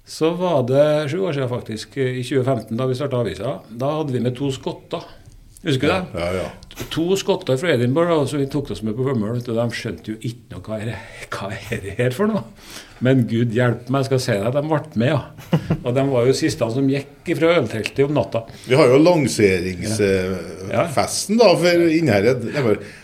så 0.03 0.33
var 0.35 0.65
det 0.67 0.83
sju 1.13 1.21
år 1.23 1.37
siden 1.37 1.51
faktisk, 1.51 1.95
i 1.97 2.25
2015, 2.27 2.75
da 2.75 2.89
vi 2.89 2.99
starta 2.99 3.23
avisa, 3.23 3.55
da 3.71 3.93
hadde 4.01 4.17
vi 4.17 4.23
med 4.27 4.35
to 4.35 4.51
skotter. 4.51 5.07
Husker 5.65 5.87
du 5.87 5.93
det? 5.93 6.03
Ja, 6.21 6.27
ja. 6.37 6.47
To 6.93 7.15
skotter 7.17 7.57
fra 7.57 7.71
Edinburgh 7.73 8.27
som 8.29 8.37
vi 8.37 8.45
tok 8.51 8.69
oss 8.75 8.83
med 8.85 8.93
på 8.97 9.03
Vømmøl. 9.07 9.39
De 9.41 9.63
skjønte 9.73 10.11
jo 10.13 10.17
ikke 10.21 10.53
noe 10.53 10.61
hva 10.67 10.75
er 10.77 10.85
det, 10.91 10.97
hva 11.33 11.47
er 11.55 11.77
det 11.81 11.93
her 11.97 12.11
for 12.13 12.25
noe. 12.29 12.43
Men 13.01 13.27
gud 13.29 13.51
hjelpe 13.53 13.91
meg, 13.93 14.01
jeg 14.03 14.07
skal 14.11 14.19
si 14.21 14.31
deg, 14.37 14.53
de 14.53 14.61
ble 14.65 14.79
med, 15.01 15.09
ja. 15.09 15.21
Og 15.83 15.95
de 15.97 16.03
var 16.11 16.21
jo 16.29 16.33
siste 16.37 16.65
som 16.73 16.89
gikk 16.89 17.27
fra 17.37 17.47
ølteltet 17.57 18.05
om 18.05 18.13
natta. 18.17 18.39
Vi 18.65 18.75
har 18.77 18.87
jo 18.93 18.97
lanseringsfesten 19.01 21.37
da 21.41 21.47
for 21.57 21.73
Innherred. 21.93 22.41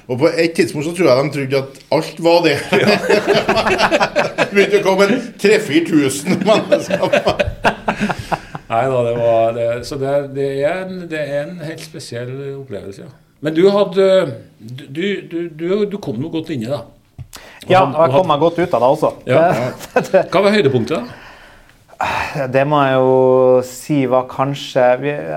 Og 0.06 0.16
på 0.22 0.28
et 0.30 0.54
tidspunkt 0.58 0.86
så 0.88 0.94
tror 0.98 1.08
jeg 1.10 1.18
de 1.18 1.24
trodde 1.38 1.58
at 1.64 1.70
alt 1.98 2.18
var 2.26 2.40
det. 2.46 2.58
Det 4.44 4.52
begynte 4.54 4.82
å 4.84 4.86
komme 4.86 5.04
en 5.10 5.18
3000-4000 5.42 6.44
mennesker. 6.50 6.98
Nei 8.74 8.86
da, 8.90 9.02
det 9.08 9.14
var 9.20 9.54
det, 9.58 9.68
Så 9.88 10.00
det, 10.02 10.14
det, 10.36 10.48
er 10.66 10.84
en, 10.88 11.04
det 11.12 11.22
er 11.22 11.44
en 11.46 11.60
helt 11.64 11.84
spesiell 11.86 12.32
opplevelse, 12.58 13.06
ja. 13.06 13.12
Men 13.44 13.56
du 13.58 13.64
hadde 13.70 14.08
Du, 14.60 15.04
du, 15.30 15.40
du, 15.52 15.68
du 15.92 15.98
kom 16.02 16.18
nå 16.22 16.32
godt 16.34 16.54
inni, 16.56 16.70
da. 16.72 16.84
Ja, 17.70 17.84
og 17.86 18.00
jeg 18.02 18.14
kom 18.14 18.28
meg 18.30 18.42
godt 18.44 18.58
ut 18.60 18.74
av 18.76 18.84
det 18.84 18.88
også. 18.98 19.12
Ja. 19.30 19.44
Hva 20.34 20.42
var 20.44 20.52
høydepunktet, 20.56 21.00
da? 21.00 21.20
Det 22.52 22.64
må 22.68 22.80
jeg 22.84 22.96
jo 22.98 23.12
si 23.68 23.98
var 24.12 24.26
kanskje 24.28 24.82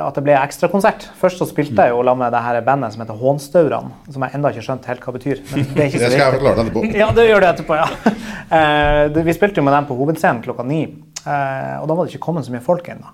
at 0.01 0.17
det 0.17 0.23
ble 0.27 0.35
ekstrakonsert. 0.41 1.05
Først 1.21 1.39
så 1.39 1.47
spilte 1.47 1.85
jeg 1.87 1.95
jo 1.95 2.01
la 2.07 2.15
med 2.19 2.33
det 2.35 2.41
her 2.43 2.59
bandet 2.67 2.95
som 2.95 3.05
heter 3.05 3.19
Hånstaurene, 3.21 3.93
som 4.11 4.25
jeg 4.25 4.35
ennå 4.35 4.51
ikke 4.51 4.63
har 4.63 4.67
skjønt 4.71 4.89
helt 4.91 5.05
hva 5.07 5.15
betyr. 5.15 5.43
Men 5.53 5.69
det 5.77 5.85
er 5.85 5.91
ikke 5.93 6.01
Det 6.03 6.11
skal 6.11 6.25
jeg 6.25 6.37
forklare 6.39 6.57
deg 6.57 6.65
etterpå. 6.65 6.85
Ja, 6.99 7.11
det 7.15 7.27
gjør 7.29 7.45
det 7.45 7.53
etterpå, 7.55 7.83
ja. 7.83 7.89
Eh, 8.47 9.17
Vi 9.27 9.33
spilte 9.35 9.59
jo 9.59 9.65
med 9.67 9.75
dem 9.75 9.87
på 9.89 9.95
hovedscenen 9.99 10.39
klokka 10.45 10.63
ni, 10.63 10.85
og 11.27 11.89
da 11.91 11.95
var 11.97 12.07
det 12.07 12.15
ikke 12.15 12.27
kommet 12.29 12.47
så 12.47 12.55
mye 12.55 12.65
folk 12.65 12.89
ennå. 12.93 13.11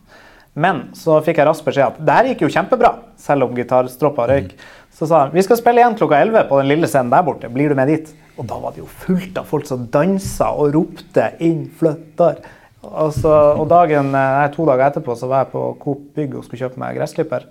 Men 0.53 0.83
så 0.97 1.17
fikk 1.25 1.41
jeg 1.41 1.49
raskt 1.49 1.65
beskjed 1.65 1.95
at 1.95 2.01
det 2.05 2.17
her 2.17 2.27
gikk 2.33 2.45
jo 2.45 2.53
kjempebra, 2.53 2.93
selv 3.17 3.47
om 3.47 3.55
gitarstroppa 3.57 4.27
røyk. 4.29 4.51
Så 4.93 5.09
sa 5.09 5.23
han 5.25 5.33
vi 5.33 5.45
skal 5.45 5.57
spille 5.57 5.81
igjen 5.81 5.97
klokka 5.97 6.19
11 6.21 6.45
på 6.51 6.59
den 6.61 6.69
lille 6.69 6.91
scenen 6.91 7.13
der 7.13 7.25
borte, 7.25 7.49
blir 7.53 7.73
du 7.73 7.79
med 7.79 7.89
dit? 7.89 8.11
Og 8.37 8.45
da 8.49 8.59
var 8.61 8.75
det 8.75 8.83
jo 8.83 8.91
fullt 9.07 9.39
av 9.41 9.49
folk 9.49 9.65
som 9.69 9.87
dansa 9.93 10.51
og 10.53 10.75
ropte 10.77 11.33
'innflytter'. 11.39 12.43
Og, 12.83 13.13
så, 13.15 13.33
og 13.57 13.69
dagen, 13.71 14.11
eh, 14.11 14.33
nei, 14.37 14.49
to 14.53 14.67
dager 14.67 14.91
etterpå 14.91 15.15
så 15.17 15.29
var 15.31 15.45
jeg 15.45 15.53
på 15.53 15.61
Coop 15.81 16.01
Bygg 16.17 16.35
og 16.35 16.45
skulle 16.45 16.65
kjøpe 16.65 16.81
meg 16.83 16.97
gressklipper. 16.99 17.47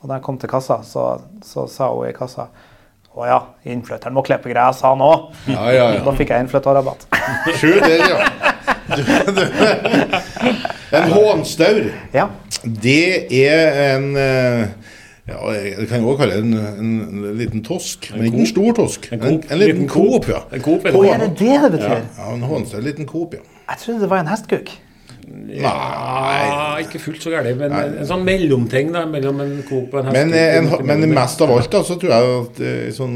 Og 0.00 0.08
da 0.08 0.16
jeg 0.16 0.24
kom 0.24 0.38
til 0.40 0.48
kassa, 0.48 0.80
så, 0.82 1.20
så 1.44 1.66
sa 1.68 1.90
hun 1.92 2.08
i 2.08 2.16
kassa 2.16 2.48
å 3.14 3.28
ja, 3.28 3.38
innflytteren 3.70 4.14
må 4.16 4.24
klippe 4.26 4.50
gress, 4.50 4.80
han 4.82 5.04
òg. 5.04 5.28
Ja, 5.46 5.68
ja, 5.70 5.84
ja. 5.94 6.00
Da 6.02 6.16
fikk 6.18 6.32
jeg 6.34 6.46
innflytterrabatt. 6.46 7.06
Se 7.60 7.76
der, 7.78 8.02
ja. 8.02 8.53
En 10.94 11.10
hånstaur, 11.10 11.88
ja. 12.14 12.28
det 12.62 13.32
er 13.34 13.78
en 13.96 14.04
eh, 14.20 14.68
ja, 15.26 15.38
Jeg 15.56 15.88
kan 15.90 16.04
også 16.04 16.18
kalle 16.20 16.36
det 16.36 16.44
en, 16.44 16.54
en 16.78 17.24
liten 17.38 17.64
tosk, 17.66 18.10
men 18.14 18.28
ikke 18.28 18.42
en 18.44 18.50
stor 18.50 18.76
tosk. 18.78 19.08
En 19.16 19.22
En, 19.24 19.38
en 19.50 19.58
liten 19.62 19.88
Coop. 19.90 20.28
Ja. 20.30 20.42
En 20.54 20.62
Coop, 20.62 20.84
Hå, 20.94 21.04
Er 21.08 21.18
det 21.24 21.30
det 21.40 21.56
det 21.64 21.70
betyr? 21.78 22.02
Ja, 22.18 22.28
en 22.34 22.44
hånstaur, 22.46 22.78
en 22.82 22.84
liten 22.90 23.08
Coop, 23.10 23.34
ja. 23.34 23.42
Jeg 23.70 23.80
trodde 23.82 24.00
det 24.04 24.10
var 24.12 24.20
en 24.22 24.30
hestkuk. 24.30 24.70
Ja, 25.48 25.72
ikke 26.84 26.98
fullt 27.00 27.22
så 27.24 27.32
gærent, 27.32 27.56
men 27.58 27.72
en, 27.72 27.94
en 28.02 28.06
sånn 28.06 28.22
mellomting 28.28 28.90
da, 28.92 29.06
mellom 29.08 29.40
en 29.40 29.54
Coop 29.68 29.94
og 29.96 30.02
en 30.04 30.12
Men, 30.12 30.34
hestekupp. 30.36 30.74
eh, 30.76 30.90
en, 30.92 31.00
men 31.00 31.14
mest 31.16 31.40
av 31.42 31.52
alt 31.56 31.70
da, 31.72 31.80
så 31.88 31.96
tror 32.00 32.12
jeg 32.12 32.34
at 32.42 32.60
eh, 32.60 32.88
sånn, 32.94 33.14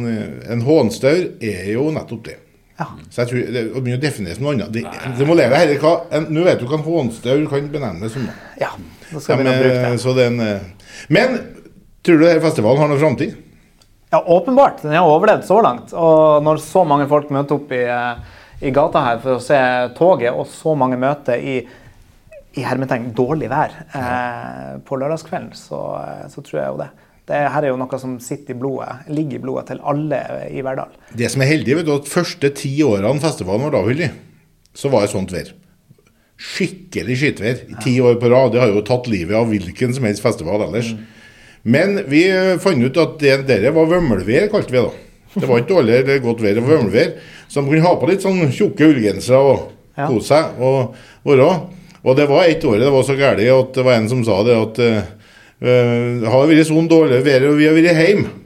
en 0.49 0.64
hånstaur 0.64 1.21
er 1.45 1.69
jo 1.75 1.91
nettopp 1.95 2.25
det. 2.31 2.38
Så 2.79 3.25
jeg 3.25 3.31
tror 3.31 3.49
Det 3.55 3.61
er 3.64 3.85
mye 3.88 3.97
å 3.99 4.01
definere 4.03 4.37
som 4.37 4.45
noe 4.47 4.55
annet. 4.55 4.71
Det, 4.75 4.85
det 5.19 5.27
må 5.27 5.35
leve 5.38 5.59
her. 5.59 5.73
Nå 6.31 6.45
vet 6.47 6.61
du 6.61 6.69
hva 6.69 6.79
en 6.79 6.87
hånstaur 6.87 7.43
kan 7.51 7.71
benevnes 7.73 8.14
som. 8.14 8.29
Ja, 8.61 8.71
nå 9.11 9.23
skal 9.23 9.41
vi 9.41 9.49
begynne 9.49 9.64
bruke 9.64 10.14
det. 10.21 10.27
en, 10.29 10.41
eh, 10.45 10.95
men 11.09 11.38
tror 12.07 12.23
du 12.23 12.29
festivalen 12.45 12.83
har 12.85 12.93
noen 12.93 13.03
framtid? 13.03 13.37
Ja, 14.11 14.23
åpenbart. 14.25 14.83
Den 14.83 14.95
har 14.97 15.09
overlevd 15.11 15.45
så 15.45 15.59
langt. 15.62 15.93
Og 15.93 16.45
når 16.45 16.62
så 16.64 16.85
mange 16.88 17.09
folk 17.11 17.29
møter 17.35 17.59
opp 17.59 17.75
i, 17.77 17.83
eh, 17.85 18.38
i 18.62 18.73
gata 18.75 19.03
her 19.05 19.19
for 19.25 19.37
å 19.37 19.43
se 19.43 19.59
toget, 19.99 20.33
og 20.33 20.47
så 20.49 20.75
mange 20.79 20.97
møter 21.01 21.37
i, 21.37 21.59
i 22.57 22.64
hermetegn 22.64 23.11
dårlig 23.17 23.51
vær 23.53 23.75
eh, 23.93 24.79
på 24.87 24.97
lørdagskvelden, 24.97 25.53
så, 25.53 25.83
eh, 26.01 26.25
så 26.33 26.47
tror 26.47 26.61
jeg 26.61 26.73
jo 26.73 26.81
det. 26.85 26.88
Det 27.29 27.38
her 27.53 27.67
er 27.67 27.73
jo 27.73 27.77
noe 27.77 27.99
som 28.01 28.14
sitter 28.25 28.55
i 28.55 28.59
blodet, 28.59 29.05
ligger 29.12 29.37
i 29.37 29.43
blodet 29.43 29.67
til 29.69 29.83
alle 29.85 30.21
i 30.49 30.62
Verdal. 30.64 30.95
Det 31.12 31.29
som 31.29 31.45
er 31.45 31.51
heldig, 31.51 31.75
vet 31.79 31.88
du, 31.88 31.95
at 31.99 32.09
første 32.09 32.51
ti 32.57 32.71
årene 32.87 33.21
festivalen 33.21 33.67
var 33.67 33.77
avholdt, 33.83 34.14
så 34.79 34.88
var 34.93 35.05
det 35.05 35.12
sånt 35.12 35.35
vær. 35.35 35.51
Skikkelig 36.38 37.19
skittvær. 37.21 37.62
I 37.69 37.77
ti 37.83 37.97
år 38.01 38.17
på 38.23 38.31
rad. 38.33 38.55
Det 38.55 38.62
har 38.62 38.73
jo 38.73 38.85
tatt 38.87 39.11
livet 39.11 39.37
av 39.37 39.49
hvilken 39.51 39.93
som 39.97 40.07
helst 40.07 40.25
festival 40.25 40.64
ellers. 40.69 40.95
Men 41.69 41.99
vi 42.09 42.23
eh, 42.31 42.55
fant 42.62 42.81
ut 42.81 43.01
at 43.03 43.19
det 43.21 43.43
der 43.51 43.75
var 43.77 43.91
vømmelvær, 43.91 44.47
kalte 44.53 44.73
vi 44.73 44.79
det 44.79 44.87
da. 44.87 45.05
Det 45.35 45.49
var 45.51 45.61
ikke 45.61 45.75
dårlig 45.75 45.97
eller 45.99 46.23
godt 46.25 46.41
vær, 46.41 46.55
det 46.57 46.64
var 46.64 46.79
vømmelvær. 46.79 47.11
Så 47.51 47.61
man 47.61 47.73
kunne 47.75 47.85
ha 47.85 47.97
på 47.99 48.09
litt 48.09 48.25
sånn 48.25 48.41
tjukke 48.55 48.88
ullgensere 48.88 49.43
og 49.43 49.67
kose 49.99 50.31
seg 50.31 50.62
og 50.62 50.97
være. 51.29 51.51
Og 52.07 52.17
det 52.17 52.29
var 52.31 52.47
ett 52.49 52.64
år 52.64 52.79
det 52.81 52.95
var 52.95 53.05
så 53.05 53.19
galt 53.19 53.43
at 53.43 53.75
det 53.75 53.85
var 53.85 53.99
en 53.99 54.09
som 54.09 54.23
sa 54.25 54.38
det 54.47 54.57
at 54.57 54.79
eh, 55.61 55.71
eh, 55.71 56.21
det 56.23 56.35
har 56.35 56.51
vært 56.51 56.68
sånn 56.68 56.90
dårlig 56.90 57.23
vær 57.27 57.49
og 57.51 57.59
vi 57.59 57.68
har 57.68 57.77
vært 57.77 58.03
hjemme. 58.03 58.37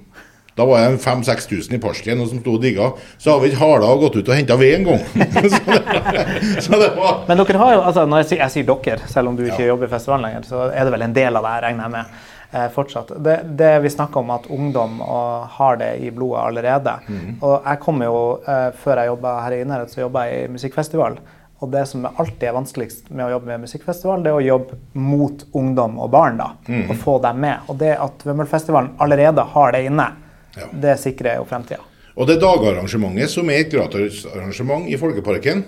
Da 0.53 0.67
var 0.69 0.83
jeg 0.83 0.99
5000-6000 1.01 1.79
i 1.79 1.81
Porsgrunn 1.81 2.27
som 2.29 2.41
sto 2.43 2.59
og 2.59 2.61
digga. 2.61 2.91
Så 3.17 3.33
har 3.33 3.39
vi 3.41 3.49
ikke 3.49 3.63
hala 3.63 3.95
gått 4.03 4.19
ut 4.19 4.27
og 4.29 4.37
henta 4.37 4.59
ved 4.61 4.75
en 4.77 4.91
gang. 4.91 5.07
så, 5.49 5.61
det, 6.13 6.25
så 6.67 6.81
det 6.83 6.91
var 6.99 7.23
Men 7.29 7.41
dere 7.41 7.63
har 7.63 7.73
jo, 7.79 7.81
altså 7.89 8.05
når 8.05 8.21
jeg 8.21 8.29
sier, 8.33 8.43
jeg 8.43 8.55
sier 8.57 8.69
dere, 8.69 9.09
selv 9.09 9.33
om 9.33 9.39
du 9.39 9.47
ikke 9.47 9.65
jobber 9.65 9.89
i 9.89 9.95
festivalen 9.95 10.29
lenger, 10.29 10.45
så 10.51 10.67
er 10.69 10.85
det 10.85 10.93
vel 10.93 11.07
en 11.09 11.17
del 11.17 11.41
av 11.41 11.49
det 11.49 11.57
regner 11.65 11.89
jeg 11.89 11.95
med. 11.97 12.21
Eh, 12.53 12.67
fortsatt. 12.69 13.15
Det, 13.25 13.39
det 13.57 13.71
vi 13.81 13.91
snakker 13.91 14.21
om 14.21 14.31
at 14.35 14.51
ungdom 14.53 14.99
og, 15.01 15.47
har 15.57 15.79
det 15.81 15.95
i 16.05 16.11
blodet 16.13 16.43
allerede. 16.43 16.99
Og 17.41 17.55
jeg 17.65 17.81
kommer 17.81 18.11
jo, 18.11 18.19
eh, 18.45 18.67
Før 18.77 19.01
jeg 19.01 19.09
jobba 19.09 19.39
her 19.47 19.57
i 19.57 19.63
Innherred, 19.65 19.89
så 19.89 20.05
jobba 20.05 20.27
jeg 20.29 20.43
i 20.43 20.51
musikkfestival. 20.53 21.17
Og 21.63 21.71
det 21.71 21.85
som 21.87 22.03
alltid 22.11 22.49
er 22.49 22.57
vanskeligst 22.57 23.11
med 23.15 23.25
å 23.29 23.31
jobbe 23.37 23.47
med 23.53 23.63
musikkfestival, 23.63 24.23
det 24.25 24.33
er 24.33 24.39
å 24.41 24.43
jobbe 24.43 24.79
mot 24.99 25.45
ungdom 25.55 25.99
og 26.03 26.11
barn. 26.11 26.37
da, 26.41 26.49
Og 26.91 26.97
få 26.99 27.21
dem 27.23 27.39
med. 27.41 27.61
Og 27.71 27.79
det 27.79 27.93
at 28.03 28.25
Vømmølfestivalen 28.27 28.97
allerede 28.99 29.45
har 29.55 29.73
det 29.73 29.85
inne, 29.87 30.09
Ja. 30.57 30.67
det 30.73 30.99
sikrer 31.01 31.37
jo 31.39 31.45
fremtida. 31.49 31.81
Og 32.17 32.27
det 32.27 32.41
dagarrangementet, 32.43 33.31
som 33.31 33.49
er 33.49 33.61
et 33.63 33.71
gratisarrangement 33.73 34.89
i 34.91 34.97
Folkeparken, 35.01 35.65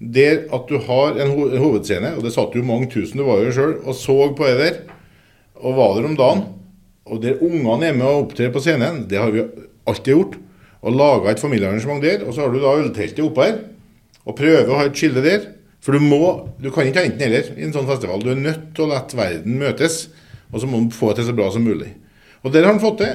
der 0.00 0.46
at 0.52 0.66
du 0.68 0.78
har 0.78 1.16
en, 1.20 1.30
ho 1.36 1.46
en 1.48 1.58
hovedscene, 1.62 2.16
og 2.16 2.22
det 2.24 2.32
satt 2.34 2.54
jo 2.56 2.62
mange 2.62 2.90
tusen, 2.90 3.16
du 3.20 3.24
var 3.24 3.40
jo 3.44 3.52
sjøl, 3.52 3.74
og 3.86 3.94
så 3.94 4.34
på 4.36 4.44
det 4.48 4.58
der, 4.58 4.76
og 5.62 5.76
var 5.76 5.94
der 5.96 6.08
om 6.08 6.16
dagen, 6.16 6.44
og 7.06 7.22
der 7.22 7.40
ungene 7.42 7.86
er 7.88 7.92
med 7.96 8.06
og 8.06 8.26
opptrer 8.26 8.52
på 8.52 8.60
scenen, 8.60 9.06
det 9.08 9.18
har 9.20 9.30
vi 9.30 9.44
alltid 9.86 10.14
gjort, 10.14 10.36
og 10.82 10.92
laga 10.96 11.30
et 11.30 11.40
familiearrangement 11.40 12.02
der, 12.02 12.26
og 12.26 12.32
så 12.34 12.42
har 12.46 12.52
du 12.52 12.60
da 12.60 12.76
ølteltet 12.80 13.24
oppe 13.24 13.44
her, 13.44 13.58
og 14.26 14.36
prøve 14.38 14.68
å 14.68 14.78
ha 14.80 14.86
et 14.88 14.98
skille 14.98 15.22
der. 15.24 15.48
For 15.80 15.96
du 15.96 16.04
må, 16.04 16.50
du 16.60 16.68
kan 16.72 16.88
ikke 16.88 17.00
ha 17.00 17.08
enten 17.08 17.24
eller 17.24 17.54
i 17.56 17.64
en 17.64 17.72
sånn 17.72 17.88
festival. 17.88 18.20
Du 18.20 18.34
er 18.34 18.40
nødt 18.40 18.70
til 18.76 18.84
å 18.84 18.90
la 18.90 19.00
verden 19.16 19.56
møtes, 19.62 20.02
og 20.52 20.60
så 20.60 20.68
må 20.68 20.82
du 20.84 20.92
få 20.92 21.14
det 21.14 21.22
til 21.22 21.30
så 21.30 21.36
bra 21.38 21.48
som 21.54 21.64
mulig. 21.64 21.94
Og 22.44 22.52
der 22.52 22.66
har 22.66 22.74
han 22.74 22.82
fått 22.82 23.00
det. 23.00 23.14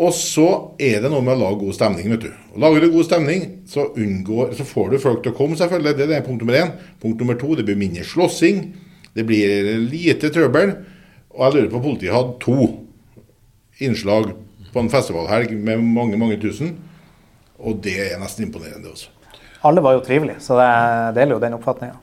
Og 0.00 0.14
så 0.16 0.46
er 0.80 1.02
det 1.04 1.10
noe 1.12 1.20
med 1.24 1.34
å 1.34 1.42
lage 1.42 1.60
god 1.60 1.76
stemning. 1.76 2.08
vet 2.14 2.22
du. 2.24 2.30
Og 2.54 2.62
Lager 2.62 2.80
du 2.86 2.92
god 2.94 3.04
stemning, 3.04 3.42
så, 3.68 3.84
unngår, 3.92 4.54
så 4.56 4.64
får 4.64 4.94
du 4.94 5.02
folk 5.02 5.20
til 5.24 5.34
å 5.34 5.36
komme, 5.36 5.58
selvfølgelig. 5.60 5.96
Det 5.98 6.16
er 6.16 6.24
punkt 6.24 6.40
nummer 6.40 6.56
én. 6.56 6.72
Punkt 7.02 7.20
nummer 7.20 7.36
to, 7.36 7.52
det 7.58 7.66
blir 7.68 7.76
mindre 7.80 8.06
slåssing. 8.08 8.62
Det 9.12 9.26
blir 9.28 9.74
lite 9.82 10.32
trøbbel. 10.32 10.72
Og 11.36 11.44
jeg 11.44 11.56
lurer 11.56 11.72
på 11.74 11.84
politiet 11.84 12.16
hadde 12.16 12.38
to 12.40 12.56
innslag 13.84 14.32
på 14.72 14.80
en 14.80 14.92
festivalhelg 14.92 15.52
med 15.58 15.84
mange, 15.84 16.16
mange 16.20 16.40
tusen. 16.40 16.78
Og 17.60 17.82
det 17.84 17.98
er 18.08 18.20
nesten 18.22 18.48
imponerende 18.48 18.94
også. 18.94 19.19
Alle 19.62 19.82
var 19.84 19.92
jo 19.92 20.00
trivelige, 20.04 20.40
så 20.40 20.56
jeg 20.60 21.14
deler 21.18 21.36
jo 21.36 21.42
den 21.42 21.56
oppfatninga. 21.58 21.98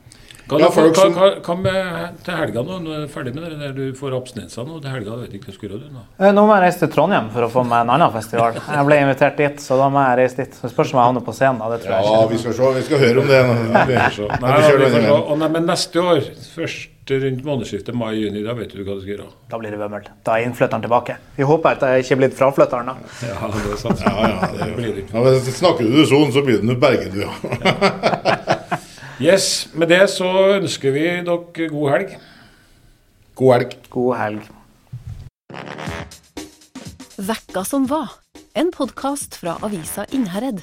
Hva, 0.48 0.58
Ja, 0.60 0.68
folk 0.72 0.94
hva, 0.94 1.02
som- 1.02 1.14
hva, 1.14 1.28
hva 1.44 1.54
med 1.60 2.18
til 2.24 2.34
helga 2.34 2.62
nå? 2.64 2.78
Nå 2.80 2.94
er 2.96 3.00
du 3.06 3.08
ferdig 3.12 3.34
med 3.34 3.44
det 3.50 3.58
der 3.60 3.72
du 3.76 3.92
får 3.92 4.14
abstinenser 4.16 4.64
nå 4.66 4.80
til 4.80 4.90
helga. 4.90 5.16
vet 5.20 5.32
ikke 5.36 5.50
hva 5.50 5.54
skal 5.54 5.68
du 5.68 5.78
nå. 5.92 6.02
Eh, 6.18 6.32
Nå 6.32 6.46
må 6.48 6.54
jeg 6.56 6.62
reise 6.64 6.78
til 6.78 6.88
Trondheim 6.88 7.28
for 7.30 7.42
å 7.42 7.50
få 7.52 7.64
meg 7.68 7.82
en 7.84 7.90
annen 7.96 8.12
festival. 8.12 8.54
Jeg 8.54 8.86
ble 8.86 8.96
invitert 9.04 9.36
dit, 9.36 9.56
så 9.60 9.76
da 9.76 9.88
må 9.92 10.00
jeg 10.08 10.18
reise 10.22 10.36
dit. 10.36 10.52
Så 10.54 10.70
spørs 10.72 10.94
om 10.94 11.00
jeg 11.00 11.06
havner 11.08 11.20
på 11.26 11.34
scenen. 11.36 11.58
da, 11.58 11.68
Det 11.76 11.84
tror 11.84 11.92
jeg 11.92 12.04
Ja, 12.04 12.22
ikke. 12.22 12.30
vi 12.30 12.38
skal 12.38 12.52
se. 12.54 12.72
Vi 12.78 12.82
skal 12.82 12.98
høre 12.98 13.18
om 13.20 13.28
det. 13.28 13.40
nå. 13.44 13.54
Nei, 13.72 13.72
da, 13.72 13.84
vi 13.88 13.94
får 14.88 15.02
se. 15.02 15.10
Og 15.32 15.38
nei, 15.38 15.48
men 15.48 15.66
neste 15.66 15.96
år, 16.00 16.20
først 16.56 16.88
rundt 17.08 17.42
månedsskiftet 17.44 17.94
mai-juni, 17.96 18.42
da 18.44 18.52
vet 18.52 18.68
du 18.72 18.84
hva 18.84 18.94
du 18.96 19.00
skal 19.00 19.16
gjøre. 19.16 19.28
Da 19.48 19.56
blir 19.58 19.70
det 19.70 19.78
vømmøl. 19.80 20.04
Da 20.24 20.32
er 20.36 20.44
innflytteren 20.44 20.82
tilbake. 20.82 21.16
Vi 21.36 21.42
håper 21.44 21.70
at 21.72 21.80
jeg 21.80 22.04
ikke 22.04 22.12
er 22.12 22.20
blitt 22.28 22.36
fraflytteren. 22.36 22.86
da. 22.86 22.94
Ja, 23.24 23.48
det 23.48 23.72
er 23.72 23.76
sant. 23.76 24.00
Ja, 24.00 24.28
ja, 24.28 24.64
det 24.64 24.76
blir 24.76 24.94
det 24.94 25.06
ikke. 25.08 25.14
ja, 25.14 25.22
men 25.24 25.40
Snakker 25.40 25.84
du 25.88 26.04
sånn, 26.04 26.32
så 26.32 26.44
blir 26.44 26.56
det 26.60 26.64
noe 26.64 26.76
berget, 26.76 27.12
du, 27.12 27.20
ja. 27.20 28.54
Yes, 29.18 29.66
med 29.74 29.90
det 29.90 30.04
så 30.12 30.28
ønsker 30.60 30.92
vi 30.94 31.00
dere 31.26 31.64
god 31.72 31.88
helg. 31.90 32.12
God 33.34 33.56
helg. 33.56 33.72
God 33.90 34.12
helg. 34.14 34.44
Vekka 37.18 37.64
som 37.66 37.88
var. 37.90 38.14
En 38.54 38.70
podkast 38.70 39.34
fra 39.40 39.56
avisa 39.66 40.04
Innherred. 40.14 40.62